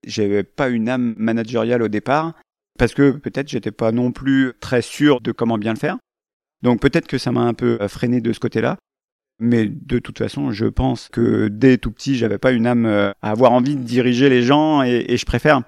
J'avais 0.05 0.43
pas 0.43 0.69
une 0.69 0.89
âme 0.89 1.13
managériale 1.17 1.81
au 1.81 1.87
départ 1.87 2.33
parce 2.77 2.93
que 2.93 3.11
peut-être 3.11 3.49
j'étais 3.49 3.71
pas 3.71 3.91
non 3.91 4.11
plus 4.11 4.53
très 4.59 4.81
sûr 4.81 5.21
de 5.21 5.31
comment 5.31 5.57
bien 5.57 5.73
le 5.73 5.79
faire. 5.79 5.97
Donc 6.61 6.81
peut-être 6.81 7.07
que 7.07 7.17
ça 7.17 7.31
m'a 7.31 7.41
un 7.41 7.53
peu 7.53 7.77
freiné 7.87 8.21
de 8.21 8.33
ce 8.33 8.39
côté-là. 8.39 8.77
Mais 9.39 9.67
de 9.67 9.99
toute 9.99 10.17
façon, 10.17 10.51
je 10.51 10.65
pense 10.65 11.07
que 11.07 11.47
dès 11.47 11.77
tout 11.77 11.91
petit, 11.91 12.17
j'avais 12.17 12.37
pas 12.37 12.51
une 12.51 12.67
âme 12.67 12.85
euh, 12.85 13.11
à 13.21 13.31
avoir 13.31 13.53
envie 13.53 13.77
de 13.77 13.83
diriger 13.83 14.29
les 14.29 14.43
gens 14.43 14.83
et, 14.83 15.15
je 15.15 15.25
préfère 15.25 15.61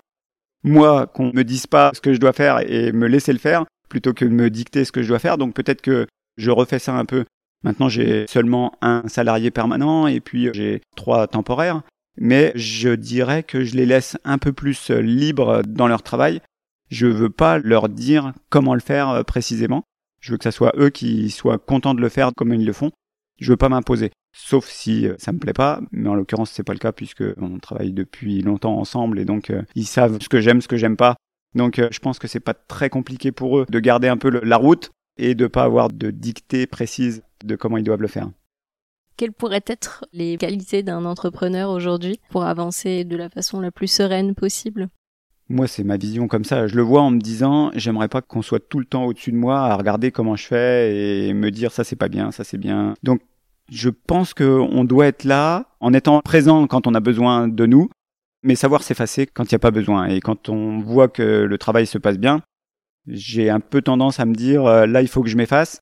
moi 0.64 1.08
qu'on 1.08 1.32
me 1.34 1.44
dise 1.44 1.68
pas 1.68 1.92
ce 1.94 2.02
que 2.02 2.14
je 2.14 2.20
dois 2.20 2.34
faire 2.34 2.60
et 2.60 2.92
me 2.92 3.08
laisser 3.08 3.34
le 3.34 3.40
faire 3.40 3.66
plutôt 3.90 4.14
que 4.14 4.26
me 4.26 4.50
dicter 4.50 4.86
ce 4.86 4.92
que 4.92 5.02
je 5.02 5.08
dois 5.08 5.20
faire. 5.20 5.38
Donc 5.38 5.54
peut-être 5.54 5.82
que 5.82 6.08
je 6.38 6.52
refais 6.52 6.80
ça 6.80 6.96
un 6.96 7.06
peu. 7.06 7.26
Maintenant, 7.64 7.90
j'ai 7.90 8.26
seulement 8.28 8.74
un 8.82 9.04
salarié 9.08 9.52
permanent 9.52 10.08
et 10.08 10.20
puis 10.20 10.48
euh, 10.48 10.54
j'ai 10.54 10.82
trois 10.96 11.28
temporaires. 11.28 11.82
Mais 12.18 12.52
je 12.56 12.90
dirais 12.90 13.44
que 13.44 13.64
je 13.64 13.76
les 13.76 13.86
laisse 13.86 14.18
un 14.24 14.38
peu 14.38 14.52
plus 14.52 14.92
euh, 14.92 15.02
libres 15.02 15.62
dans 15.68 15.88
leur 15.88 16.04
travail. 16.04 16.42
Je 16.90 17.08
veux 17.08 17.30
pas 17.30 17.58
leur 17.60 17.88
dire 17.88 18.34
comment 18.50 18.74
le 18.74 18.82
faire 18.82 19.24
précisément. 19.26 19.84
Je 20.20 20.32
veux 20.32 20.38
que 20.38 20.44
ça 20.44 20.52
soit 20.52 20.74
eux 20.78 20.90
qui 20.90 21.30
soient 21.30 21.58
contents 21.58 21.94
de 21.94 22.02
le 22.02 22.10
faire 22.10 22.32
comme 22.36 22.54
ils 22.54 22.66
le 22.66 22.74
font 22.74 22.92
je 23.38 23.52
veux 23.52 23.58
pas 23.58 23.70
m'imposer. 23.70 24.12
Sauf 24.34 24.68
si 24.68 25.08
euh, 25.08 25.16
ça 25.18 25.32
me 25.32 25.40
plaît 25.40 25.54
pas, 25.54 25.82
mais 25.92 26.08
en 26.08 26.16
l'occurrence 26.16 26.52
c'est 26.52 26.64
pas 26.64 26.74
le 26.74 26.80
cas 26.80 26.92
puisque 26.92 27.24
on 27.38 27.60
travaille 27.60 27.92
depuis 27.92 28.42
longtemps 28.42 28.78
ensemble 28.78 29.20
et 29.20 29.26
donc 29.26 29.50
euh, 29.50 29.64
ils 29.76 29.86
savent 29.86 30.20
ce 30.22 30.30
que 30.30 30.40
j'aime, 30.40 30.62
ce 30.62 30.68
que 30.68 30.78
j'aime 30.78 30.98
pas. 30.98 31.16
Donc 31.54 31.80
euh, 31.80 31.90
je 31.92 32.00
pense 32.00 32.20
que 32.20 32.28
c'est 32.28 32.40
pas 32.40 32.54
très 32.54 32.90
compliqué 32.90 33.32
pour 33.32 33.60
eux 33.60 33.66
de 33.70 33.80
garder 33.80 34.08
un 34.08 34.18
peu 34.18 34.30
la 34.30 34.58
route 34.58 34.92
et 35.18 35.36
de 35.36 35.48
pas 35.48 35.64
avoir 35.64 35.90
de 35.90 36.12
dictée 36.12 36.66
précise 36.66 37.24
de 37.44 37.56
comment 37.56 37.78
ils 37.78 37.84
doivent 37.84 38.02
le 38.02 38.08
faire. 38.08 38.30
Quelles 39.18 39.34
pourraient 39.34 39.66
être 39.68 40.06
les 40.14 40.38
qualités 40.38 40.82
d'un 40.82 41.06
entrepreneur 41.06 41.70
aujourd'hui 41.70 42.20
pour 42.30 42.44
avancer 42.44 43.04
de 43.04 43.18
la 43.18 43.30
façon 43.30 43.60
la 43.60 43.72
plus 43.72 43.92
sereine 43.92 44.34
possible? 44.34 44.88
Moi, 45.52 45.68
c'est 45.68 45.84
ma 45.84 45.98
vision 45.98 46.28
comme 46.28 46.44
ça. 46.44 46.68
Je 46.68 46.76
le 46.76 46.82
vois 46.82 47.02
en 47.02 47.12
me 47.12 47.20
disant, 47.20 47.72
j'aimerais 47.76 48.08
pas 48.08 48.22
qu'on 48.22 48.42
soit 48.42 48.60
tout 48.60 48.80
le 48.80 48.86
temps 48.86 49.06
au-dessus 49.06 49.32
de 49.32 49.38
moi 49.38 49.60
à 49.60 49.76
regarder 49.76 50.12
comment 50.12 50.36
je 50.36 50.48
fais 50.48 51.28
et 51.28 51.34
me 51.34 51.52
dire 51.52 51.72
ça 51.72 51.84
c'est 51.84 51.96
pas 51.96 52.10
bien, 52.10 52.32
ça 52.32 52.44
c'est 52.44 52.58
bien. 52.58 52.96
Donc 53.04 53.22
je 53.70 53.90
pense 53.90 54.34
qu'on 54.34 54.84
doit 54.84 55.08
être 55.08 55.24
là 55.24 55.68
en 55.80 55.94
étant 55.94 56.20
présent 56.22 56.68
quand 56.68 56.88
on 56.88 56.94
a 56.94 57.00
besoin 57.00 57.48
de 57.48 57.66
nous, 57.66 57.90
mais 58.44 58.56
savoir 58.56 58.84
s'effacer 58.84 59.28
quand 59.28 59.52
il 59.52 59.54
n'y 59.54 59.58
a 59.58 59.60
pas 59.60 59.72
besoin. 59.72 60.08
Et 60.08 60.20
quand 60.20 60.50
on 60.50 60.80
voit 60.80 61.08
que 61.08 61.44
le 61.44 61.58
travail 61.58 61.86
se 61.86 61.98
passe 61.98 62.18
bien, 62.18 62.42
j'ai 63.08 63.50
un 63.50 63.60
peu 63.60 63.82
tendance 63.82 64.20
à 64.20 64.26
me 64.26 64.36
dire, 64.36 64.66
euh, 64.66 64.86
là, 64.86 65.02
il 65.02 65.08
faut 65.08 65.24
que 65.24 65.30
je 65.30 65.38
m'efface. 65.38 65.82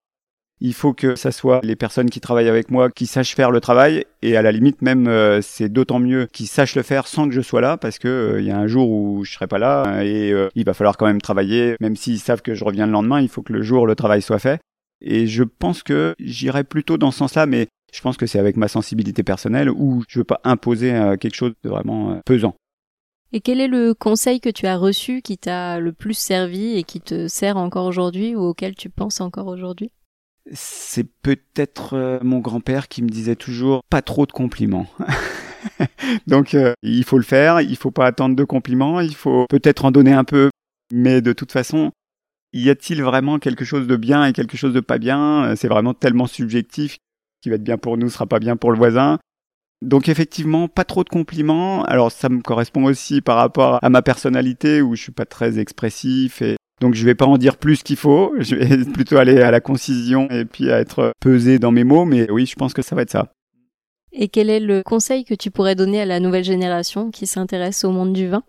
Il 0.61 0.73
faut 0.73 0.93
que 0.93 1.15
ça 1.15 1.31
soit 1.31 1.61
les 1.63 1.75
personnes 1.75 2.09
qui 2.09 2.19
travaillent 2.19 2.49
avec 2.49 2.69
moi 2.69 2.89
qui 2.89 3.05
sachent 3.05 3.35
faire 3.35 3.51
le 3.51 3.61
travail 3.61 4.05
et 4.21 4.35
à 4.35 4.41
la 4.41 4.51
limite 4.51 4.81
même 4.81 5.07
euh, 5.07 5.41
c'est 5.41 5.69
d'autant 5.69 5.99
mieux 5.99 6.25
qu'ils 6.25 6.47
sachent 6.47 6.75
le 6.75 6.83
faire 6.83 7.07
sans 7.07 7.27
que 7.27 7.33
je 7.33 7.41
sois 7.41 7.61
là 7.61 7.77
parce 7.77 7.97
que 7.97 8.07
euh, 8.07 8.41
il 8.41 8.47
y 8.47 8.51
a 8.51 8.57
un 8.57 8.67
jour 8.67 8.89
où 8.89 9.23
je 9.23 9.31
serai 9.31 9.47
pas 9.47 9.57
là 9.57 10.03
et 10.03 10.33
il 10.55 10.65
va 10.65 10.73
falloir 10.73 10.97
quand 10.97 11.05
même 11.05 11.21
travailler 11.21 11.75
même 11.79 11.95
s'ils 11.95 12.19
savent 12.19 12.41
que 12.41 12.55
je 12.55 12.65
reviens 12.65 12.85
le 12.85 12.91
lendemain, 12.91 13.21
il 13.21 13.29
faut 13.29 13.41
que 13.41 13.53
le 13.53 13.61
jour 13.61 13.87
le 13.87 13.95
travail 13.95 14.21
soit 14.21 14.39
fait. 14.39 14.59
Et 15.01 15.27
je 15.27 15.43
pense 15.43 15.81
que 15.81 16.13
j'irai 16.19 16.65
plutôt 16.65 16.97
dans 16.97 17.11
ce 17.11 17.19
sens-là 17.19 17.45
mais 17.45 17.67
je 17.91 18.01
pense 18.01 18.17
que 18.17 18.25
c'est 18.25 18.39
avec 18.39 18.57
ma 18.57 18.67
sensibilité 18.67 19.23
personnelle 19.23 19.69
où 19.69 20.03
je 20.07 20.19
veux 20.19 20.25
pas 20.25 20.41
imposer 20.43 20.93
euh, 20.93 21.15
quelque 21.17 21.35
chose 21.35 21.53
de 21.63 21.69
vraiment 21.69 22.11
euh, 22.11 22.19
pesant. 22.25 22.55
Et 23.31 23.41
quel 23.41 23.59
est 23.59 23.67
le 23.67 23.93
conseil 23.93 24.39
que 24.39 24.49
tu 24.49 24.65
as 24.65 24.77
reçu 24.77 25.21
qui 25.21 25.37
t'a 25.37 25.79
le 25.79 25.93
plus 25.93 26.15
servi 26.15 26.77
et 26.77 26.83
qui 26.83 26.99
te 26.99 27.27
sert 27.27 27.57
encore 27.57 27.85
aujourd'hui 27.85 28.35
ou 28.35 28.41
auquel 28.41 28.75
tu 28.75 28.89
penses 28.89 29.21
encore 29.21 29.47
aujourd'hui? 29.47 29.91
C'est 30.51 31.07
peut-être 31.21 31.93
euh, 31.93 32.19
mon 32.23 32.39
grand-père 32.39 32.87
qui 32.87 33.01
me 33.03 33.09
disait 33.09 33.35
toujours 33.35 33.81
pas 33.89 34.01
trop 34.01 34.25
de 34.25 34.31
compliments. 34.31 34.87
Donc 36.27 36.55
il 36.81 37.03
faut 37.03 37.17
le 37.17 37.23
faire, 37.23 37.61
il 37.61 37.75
faut 37.75 37.91
pas 37.91 38.05
attendre 38.05 38.35
de 38.35 38.43
compliments, 38.43 38.99
il 39.01 39.15
faut 39.15 39.45
peut-être 39.49 39.85
en 39.85 39.91
donner 39.91 40.13
un 40.13 40.23
peu, 40.23 40.49
mais 40.93 41.21
de 41.21 41.33
toute 41.33 41.51
façon, 41.51 41.91
y 42.53 42.69
a-t-il 42.69 43.03
vraiment 43.03 43.39
quelque 43.39 43.65
chose 43.65 43.85
de 43.85 43.95
bien 43.95 44.25
et 44.25 44.33
quelque 44.33 44.57
chose 44.57 44.73
de 44.73 44.79
pas 44.79 44.97
bien? 44.97 45.53
C'est 45.55 45.67
vraiment 45.67 45.93
tellement 45.93 46.27
subjectif 46.27 46.97
qui 47.41 47.49
va 47.49 47.55
être 47.55 47.63
bien 47.63 47.77
pour 47.77 47.97
nous 47.97 48.09
sera 48.09 48.25
pas 48.25 48.39
bien 48.39 48.57
pour 48.57 48.71
le 48.71 48.77
voisin. 48.77 49.19
Donc 49.81 50.09
effectivement, 50.09 50.67
pas 50.67 50.83
trop 50.83 51.03
de 51.03 51.09
compliments. 51.09 51.83
Alors 51.85 52.11
ça 52.11 52.29
me 52.29 52.41
correspond 52.41 52.85
aussi 52.85 53.21
par 53.21 53.37
rapport 53.37 53.79
à 53.81 53.89
ma 53.89 54.01
personnalité 54.01 54.81
où 54.81 54.95
je 54.95 55.01
suis 55.01 55.11
pas 55.11 55.25
très 55.25 55.59
expressif 55.59 56.41
et 56.41 56.57
Donc 56.81 56.93
je 56.93 57.05
vais 57.05 57.15
pas 57.15 57.25
en 57.25 57.37
dire 57.37 57.57
plus 57.57 57.83
qu'il 57.83 57.97
faut, 57.97 58.33
je 58.39 58.55
vais 58.55 58.85
plutôt 58.91 59.17
aller 59.17 59.41
à 59.41 59.51
la 59.51 59.59
concision 59.59 60.29
et 60.29 60.45
puis 60.45 60.71
à 60.71 60.79
être 60.79 61.13
pesé 61.19 61.59
dans 61.59 61.71
mes 61.71 61.83
mots, 61.83 62.05
mais 62.05 62.29
oui, 62.31 62.45
je 62.45 62.55
pense 62.55 62.73
que 62.73 62.81
ça 62.81 62.95
va 62.95 63.01
être 63.01 63.11
ça. 63.11 63.31
Et 64.11 64.27
quel 64.27 64.49
est 64.49 64.59
le 64.59 64.81
conseil 64.81 65.23
que 65.23 65.35
tu 65.35 65.51
pourrais 65.51 65.75
donner 65.75 66.01
à 66.01 66.05
la 66.05 66.19
nouvelle 66.19 66.43
génération 66.43 67.11
qui 67.11 67.27
s'intéresse 67.27 67.83
au 67.83 67.91
monde 67.91 68.13
du 68.13 68.27
vin? 68.27 68.43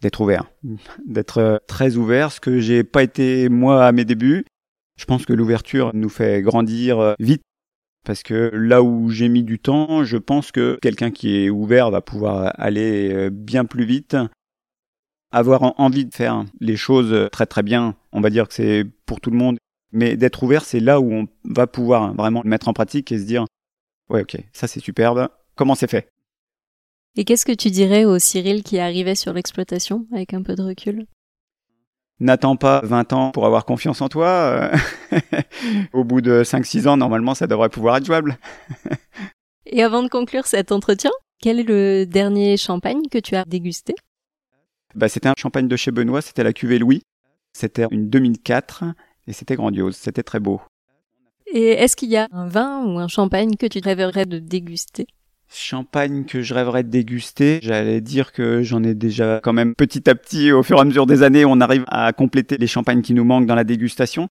D'être 0.00 0.20
ouvert, 0.20 0.50
d'être 1.06 1.62
très 1.68 1.96
ouvert, 1.96 2.32
ce 2.32 2.40
que 2.40 2.58
j'ai 2.58 2.82
pas 2.82 3.02
été 3.02 3.48
moi 3.48 3.84
à 3.84 3.92
mes 3.92 4.04
débuts. 4.04 4.44
Je 4.98 5.04
pense 5.06 5.26
que 5.26 5.32
l'ouverture 5.32 5.90
nous 5.94 6.08
fait 6.08 6.42
grandir 6.42 7.16
vite. 7.18 7.42
Parce 8.04 8.22
que 8.22 8.50
là 8.52 8.82
où 8.82 9.08
j'ai 9.08 9.28
mis 9.28 9.42
du 9.42 9.58
temps, 9.58 10.04
je 10.04 10.18
pense 10.18 10.52
que 10.52 10.78
quelqu'un 10.82 11.10
qui 11.10 11.36
est 11.36 11.50
ouvert 11.50 11.90
va 11.90 12.02
pouvoir 12.02 12.52
aller 12.58 13.30
bien 13.30 13.64
plus 13.64 13.86
vite 13.86 14.14
avoir 15.34 15.78
envie 15.80 16.04
de 16.04 16.14
faire 16.14 16.44
les 16.60 16.76
choses 16.76 17.28
très 17.32 17.46
très 17.46 17.62
bien, 17.62 17.96
on 18.12 18.20
va 18.20 18.30
dire 18.30 18.48
que 18.48 18.54
c'est 18.54 18.84
pour 19.04 19.20
tout 19.20 19.30
le 19.30 19.36
monde, 19.36 19.58
mais 19.92 20.16
d'être 20.16 20.42
ouvert, 20.42 20.64
c'est 20.64 20.80
là 20.80 21.00
où 21.00 21.12
on 21.12 21.28
va 21.44 21.66
pouvoir 21.66 22.14
vraiment 22.14 22.42
le 22.42 22.48
mettre 22.48 22.68
en 22.68 22.72
pratique 22.72 23.10
et 23.12 23.18
se 23.18 23.24
dire, 23.24 23.44
ouais, 24.10 24.22
ok, 24.22 24.36
ça 24.52 24.66
c'est 24.66 24.80
superbe, 24.80 25.28
comment 25.56 25.74
c'est 25.74 25.90
fait? 25.90 26.08
Et 27.16 27.24
qu'est-ce 27.24 27.46
que 27.46 27.52
tu 27.52 27.70
dirais 27.70 28.04
au 28.04 28.18
Cyril 28.18 28.62
qui 28.62 28.78
arrivait 28.78 29.14
sur 29.14 29.32
l'exploitation 29.32 30.06
avec 30.12 30.34
un 30.34 30.42
peu 30.42 30.54
de 30.54 30.62
recul? 30.62 31.06
N'attends 32.20 32.56
pas 32.56 32.80
20 32.84 33.12
ans 33.12 33.30
pour 33.32 33.44
avoir 33.46 33.64
confiance 33.64 34.00
en 34.00 34.08
toi. 34.08 34.70
au 35.92 36.04
bout 36.04 36.20
de 36.20 36.42
5-6 36.44 36.88
ans, 36.88 36.96
normalement, 36.96 37.34
ça 37.34 37.46
devrait 37.46 37.68
pouvoir 37.68 37.96
être 37.96 38.06
jouable. 38.06 38.38
Et 39.66 39.82
avant 39.82 40.02
de 40.02 40.08
conclure 40.08 40.46
cet 40.46 40.70
entretien, 40.72 41.10
quel 41.40 41.60
est 41.60 41.64
le 41.64 42.04
dernier 42.04 42.56
champagne 42.56 43.02
que 43.10 43.18
tu 43.18 43.34
as 43.34 43.44
dégusté? 43.44 43.94
Bah, 44.94 45.08
C'était 45.08 45.28
un 45.28 45.34
champagne 45.38 45.68
de 45.68 45.76
chez 45.76 45.90
Benoît, 45.90 46.22
c'était 46.22 46.44
la 46.44 46.52
cuvée 46.52 46.78
Louis. 46.78 47.02
C'était 47.52 47.86
une 47.90 48.10
2004 48.10 48.84
et 49.26 49.32
c'était 49.32 49.54
grandiose, 49.54 49.96
c'était 49.96 50.22
très 50.22 50.40
beau. 50.40 50.60
Et 51.52 51.68
est-ce 51.70 51.94
qu'il 51.94 52.10
y 52.10 52.16
a 52.16 52.26
un 52.32 52.48
vin 52.48 52.84
ou 52.84 52.98
un 52.98 53.08
champagne 53.08 53.54
que 53.56 53.66
tu 53.66 53.78
rêverais 53.78 54.26
de 54.26 54.38
déguster? 54.38 55.06
Champagne 55.48 56.24
que 56.24 56.42
je 56.42 56.52
rêverais 56.52 56.82
de 56.82 56.88
déguster, 56.88 57.60
j'allais 57.62 58.00
dire 58.00 58.32
que 58.32 58.62
j'en 58.62 58.82
ai 58.82 58.94
déjà 58.94 59.40
quand 59.42 59.52
même 59.52 59.74
petit 59.74 60.08
à 60.10 60.14
petit, 60.16 60.50
au 60.50 60.64
fur 60.64 60.78
et 60.78 60.80
à 60.80 60.84
mesure 60.84 61.06
des 61.06 61.22
années, 61.22 61.44
on 61.44 61.60
arrive 61.60 61.84
à 61.86 62.12
compléter 62.12 62.56
les 62.56 62.66
champagnes 62.66 63.02
qui 63.02 63.14
nous 63.14 63.24
manquent 63.24 63.46
dans 63.46 63.54
la 63.54 63.62
dégustation. 63.62 64.28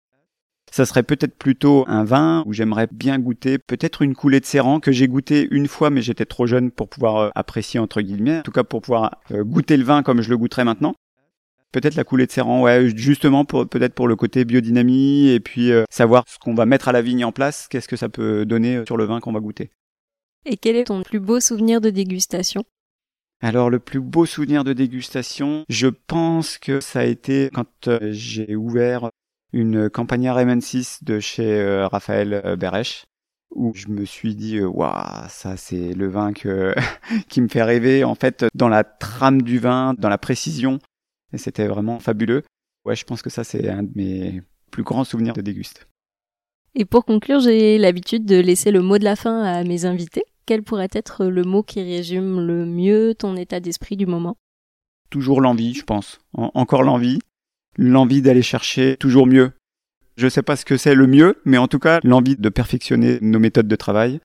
Ça 0.71 0.85
serait 0.85 1.03
peut-être 1.03 1.37
plutôt 1.37 1.85
un 1.87 2.03
vin 2.03 2.43
où 2.45 2.53
j'aimerais 2.53 2.87
bien 2.91 3.19
goûter, 3.19 3.57
peut-être 3.57 4.01
une 4.01 4.15
coulée 4.15 4.39
de 4.39 4.45
Serran 4.45 4.79
que 4.79 4.91
j'ai 4.91 5.07
goûté 5.07 5.47
une 5.51 5.67
fois, 5.67 5.89
mais 5.89 6.01
j'étais 6.01 6.25
trop 6.25 6.45
jeune 6.45 6.71
pour 6.71 6.89
pouvoir 6.89 7.17
euh, 7.17 7.29
apprécier 7.35 7.79
entre 7.79 8.01
guillemets, 8.01 8.39
en 8.39 8.41
tout 8.43 8.51
cas 8.51 8.63
pour 8.63 8.81
pouvoir 8.81 9.21
euh, 9.31 9.43
goûter 9.43 9.77
le 9.77 9.83
vin 9.83 10.03
comme 10.03 10.21
je 10.21 10.29
le 10.29 10.37
goûterais 10.37 10.65
maintenant. 10.65 10.93
Peut-être 11.71 11.95
la 11.95 12.03
coulée 12.03 12.25
de 12.25 12.31
Serran, 12.31 12.61
ouais, 12.61 12.89
justement 12.95 13.45
pour 13.45 13.67
peut-être 13.67 13.93
pour 13.93 14.07
le 14.07 14.15
côté 14.15 14.45
biodynamie 14.45 15.29
et 15.29 15.39
puis 15.39 15.71
euh, 15.71 15.83
savoir 15.89 16.23
ce 16.27 16.37
qu'on 16.37 16.53
va 16.53 16.65
mettre 16.65 16.87
à 16.87 16.91
la 16.91 17.01
vigne 17.01 17.25
en 17.25 17.31
place, 17.31 17.67
qu'est-ce 17.69 17.87
que 17.87 17.97
ça 17.97 18.09
peut 18.09 18.45
donner 18.45 18.83
sur 18.85 18.97
le 18.97 19.05
vin 19.05 19.19
qu'on 19.19 19.33
va 19.33 19.39
goûter. 19.39 19.71
Et 20.45 20.57
quel 20.57 20.75
est 20.75 20.85
ton 20.85 21.01
plus 21.03 21.19
beau 21.19 21.39
souvenir 21.39 21.81
de 21.81 21.89
dégustation? 21.89 22.63
Alors 23.41 23.69
le 23.69 23.79
plus 23.79 23.99
beau 23.99 24.25
souvenir 24.25 24.63
de 24.63 24.73
dégustation, 24.73 25.65
je 25.69 25.87
pense 25.87 26.57
que 26.57 26.79
ça 26.79 27.01
a 27.01 27.03
été 27.03 27.49
quand 27.53 27.89
j'ai 28.01 28.55
ouvert 28.55 29.09
une 29.53 29.89
campagnard 29.89 30.37
M6 30.39 31.03
de 31.03 31.19
chez 31.19 31.59
euh, 31.59 31.87
Raphaël 31.87 32.41
euh, 32.45 32.55
Beresch 32.55 33.05
où 33.51 33.73
je 33.73 33.87
me 33.87 34.05
suis 34.05 34.35
dit 34.35 34.57
euh, 34.57 34.67
waouh 34.67 35.25
ça 35.29 35.55
c'est 35.57 35.93
le 35.93 36.07
vin 36.07 36.33
que 36.33 36.75
qui 37.29 37.41
me 37.41 37.47
fait 37.47 37.63
rêver 37.63 38.03
en 38.03 38.15
fait 38.15 38.45
dans 38.53 38.67
la 38.67 38.83
trame 38.83 39.41
du 39.41 39.59
vin 39.59 39.93
dans 39.97 40.09
la 40.09 40.17
précision. 40.17 40.79
Et 41.33 41.37
c'était 41.37 41.67
vraiment 41.67 41.99
fabuleux. 41.99 42.43
Ouais 42.85 42.95
je 42.95 43.05
pense 43.05 43.21
que 43.21 43.29
ça 43.29 43.43
c'est 43.43 43.69
un 43.69 43.83
de 43.83 43.91
mes 43.95 44.41
plus 44.71 44.83
grands 44.83 45.03
souvenirs 45.03 45.33
de 45.33 45.41
déguste. 45.41 45.87
Et 46.75 46.85
pour 46.85 47.05
conclure 47.05 47.39
j'ai 47.39 47.77
l'habitude 47.77 48.25
de 48.25 48.39
laisser 48.39 48.71
le 48.71 48.81
mot 48.81 48.97
de 48.97 49.03
la 49.03 49.15
fin 49.15 49.43
à 49.43 49.63
mes 49.63 49.85
invités. 49.85 50.23
Quel 50.45 50.63
pourrait 50.63 50.87
être 50.91 51.25
le 51.25 51.43
mot 51.43 51.63
qui 51.63 51.81
résume 51.81 52.39
le 52.39 52.65
mieux 52.65 53.15
ton 53.15 53.35
état 53.35 53.59
d'esprit 53.59 53.97
du 53.97 54.05
moment? 54.05 54.37
Toujours 55.09 55.41
l'envie 55.41 55.73
je 55.73 55.83
pense. 55.83 56.19
Encore 56.33 56.83
l'envie 56.83 57.19
l'envie 57.77 58.21
d'aller 58.21 58.41
chercher 58.41 58.97
toujours 58.97 59.27
mieux. 59.27 59.51
Je 60.17 60.25
ne 60.25 60.29
sais 60.29 60.41
pas 60.41 60.55
ce 60.55 60.65
que 60.65 60.77
c'est 60.77 60.95
le 60.95 61.07
mieux, 61.07 61.35
mais 61.45 61.57
en 61.57 61.67
tout 61.67 61.79
cas, 61.79 61.99
l'envie 62.03 62.35
de 62.35 62.49
perfectionner 62.49 63.19
nos 63.21 63.39
méthodes 63.39 63.67
de 63.67 63.75
travail 63.75 64.19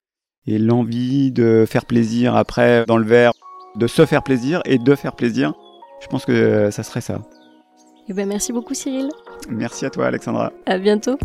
et 0.47 0.57
l'envie 0.57 1.31
de 1.31 1.65
faire 1.67 1.85
plaisir 1.85 2.35
après 2.35 2.85
dans 2.87 2.97
le 2.97 3.05
verre, 3.05 3.31
de 3.75 3.87
se 3.87 4.05
faire 4.05 4.23
plaisir 4.23 4.61
et 4.65 4.77
de 4.77 4.95
faire 4.95 5.15
plaisir. 5.15 5.53
Je 6.01 6.07
pense 6.07 6.25
que 6.25 6.69
ça 6.71 6.83
serait 6.83 7.01
ça. 7.01 7.21
Eh 8.09 8.13
ben 8.13 8.27
merci 8.27 8.51
beaucoup 8.51 8.73
Cyril. 8.73 9.09
Merci 9.49 9.85
à 9.85 9.89
toi 9.89 10.07
Alexandra. 10.07 10.51
À 10.65 10.77
bientôt. 10.77 11.17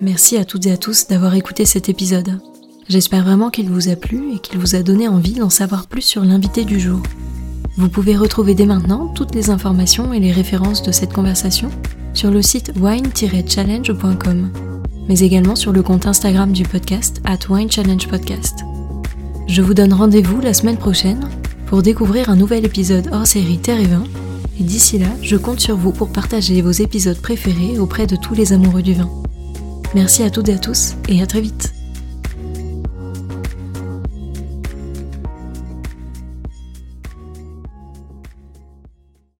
Merci 0.00 0.36
à 0.36 0.44
toutes 0.44 0.66
et 0.66 0.72
à 0.72 0.76
tous 0.76 1.08
d'avoir 1.08 1.34
écouté 1.34 1.64
cet 1.64 1.88
épisode. 1.88 2.38
J'espère 2.88 3.24
vraiment 3.24 3.50
qu'il 3.50 3.70
vous 3.70 3.88
a 3.88 3.96
plu 3.96 4.34
et 4.34 4.38
qu'il 4.38 4.58
vous 4.58 4.76
a 4.76 4.82
donné 4.82 5.08
envie 5.08 5.34
d'en 5.34 5.50
savoir 5.50 5.88
plus 5.88 6.02
sur 6.02 6.22
l'invité 6.22 6.64
du 6.64 6.78
jour. 6.78 7.02
Vous 7.78 7.90
pouvez 7.90 8.16
retrouver 8.16 8.54
dès 8.54 8.64
maintenant 8.64 9.08
toutes 9.08 9.34
les 9.34 9.50
informations 9.50 10.14
et 10.14 10.20
les 10.20 10.32
références 10.32 10.82
de 10.82 10.92
cette 10.92 11.12
conversation 11.12 11.68
sur 12.14 12.30
le 12.30 12.40
site 12.40 12.72
wine-challenge.com, 12.80 14.50
mais 15.08 15.18
également 15.18 15.56
sur 15.56 15.72
le 15.72 15.82
compte 15.82 16.06
Instagram 16.06 16.52
du 16.52 16.62
podcast 16.62 17.20
at 17.26 17.50
Wine 17.50 17.70
Challenge 17.70 18.08
Podcast. 18.08 18.60
Je 19.46 19.60
vous 19.60 19.74
donne 19.74 19.92
rendez-vous 19.92 20.40
la 20.40 20.54
semaine 20.54 20.78
prochaine 20.78 21.28
pour 21.66 21.82
découvrir 21.82 22.30
un 22.30 22.36
nouvel 22.36 22.64
épisode 22.64 23.10
hors 23.12 23.26
série 23.26 23.58
Terre 23.58 23.80
et 23.80 23.86
Vin, 23.86 24.04
et 24.58 24.62
d'ici 24.62 24.98
là, 24.98 25.08
je 25.20 25.36
compte 25.36 25.60
sur 25.60 25.76
vous 25.76 25.92
pour 25.92 26.08
partager 26.08 26.62
vos 26.62 26.70
épisodes 26.70 27.20
préférés 27.20 27.78
auprès 27.78 28.06
de 28.06 28.16
tous 28.16 28.34
les 28.34 28.54
amoureux 28.54 28.82
du 28.82 28.94
vin. 28.94 29.10
Merci 29.94 30.22
à 30.22 30.30
toutes 30.30 30.48
et 30.48 30.54
à 30.54 30.58
tous, 30.58 30.94
et 31.10 31.20
à 31.20 31.26
très 31.26 31.42
vite 31.42 31.75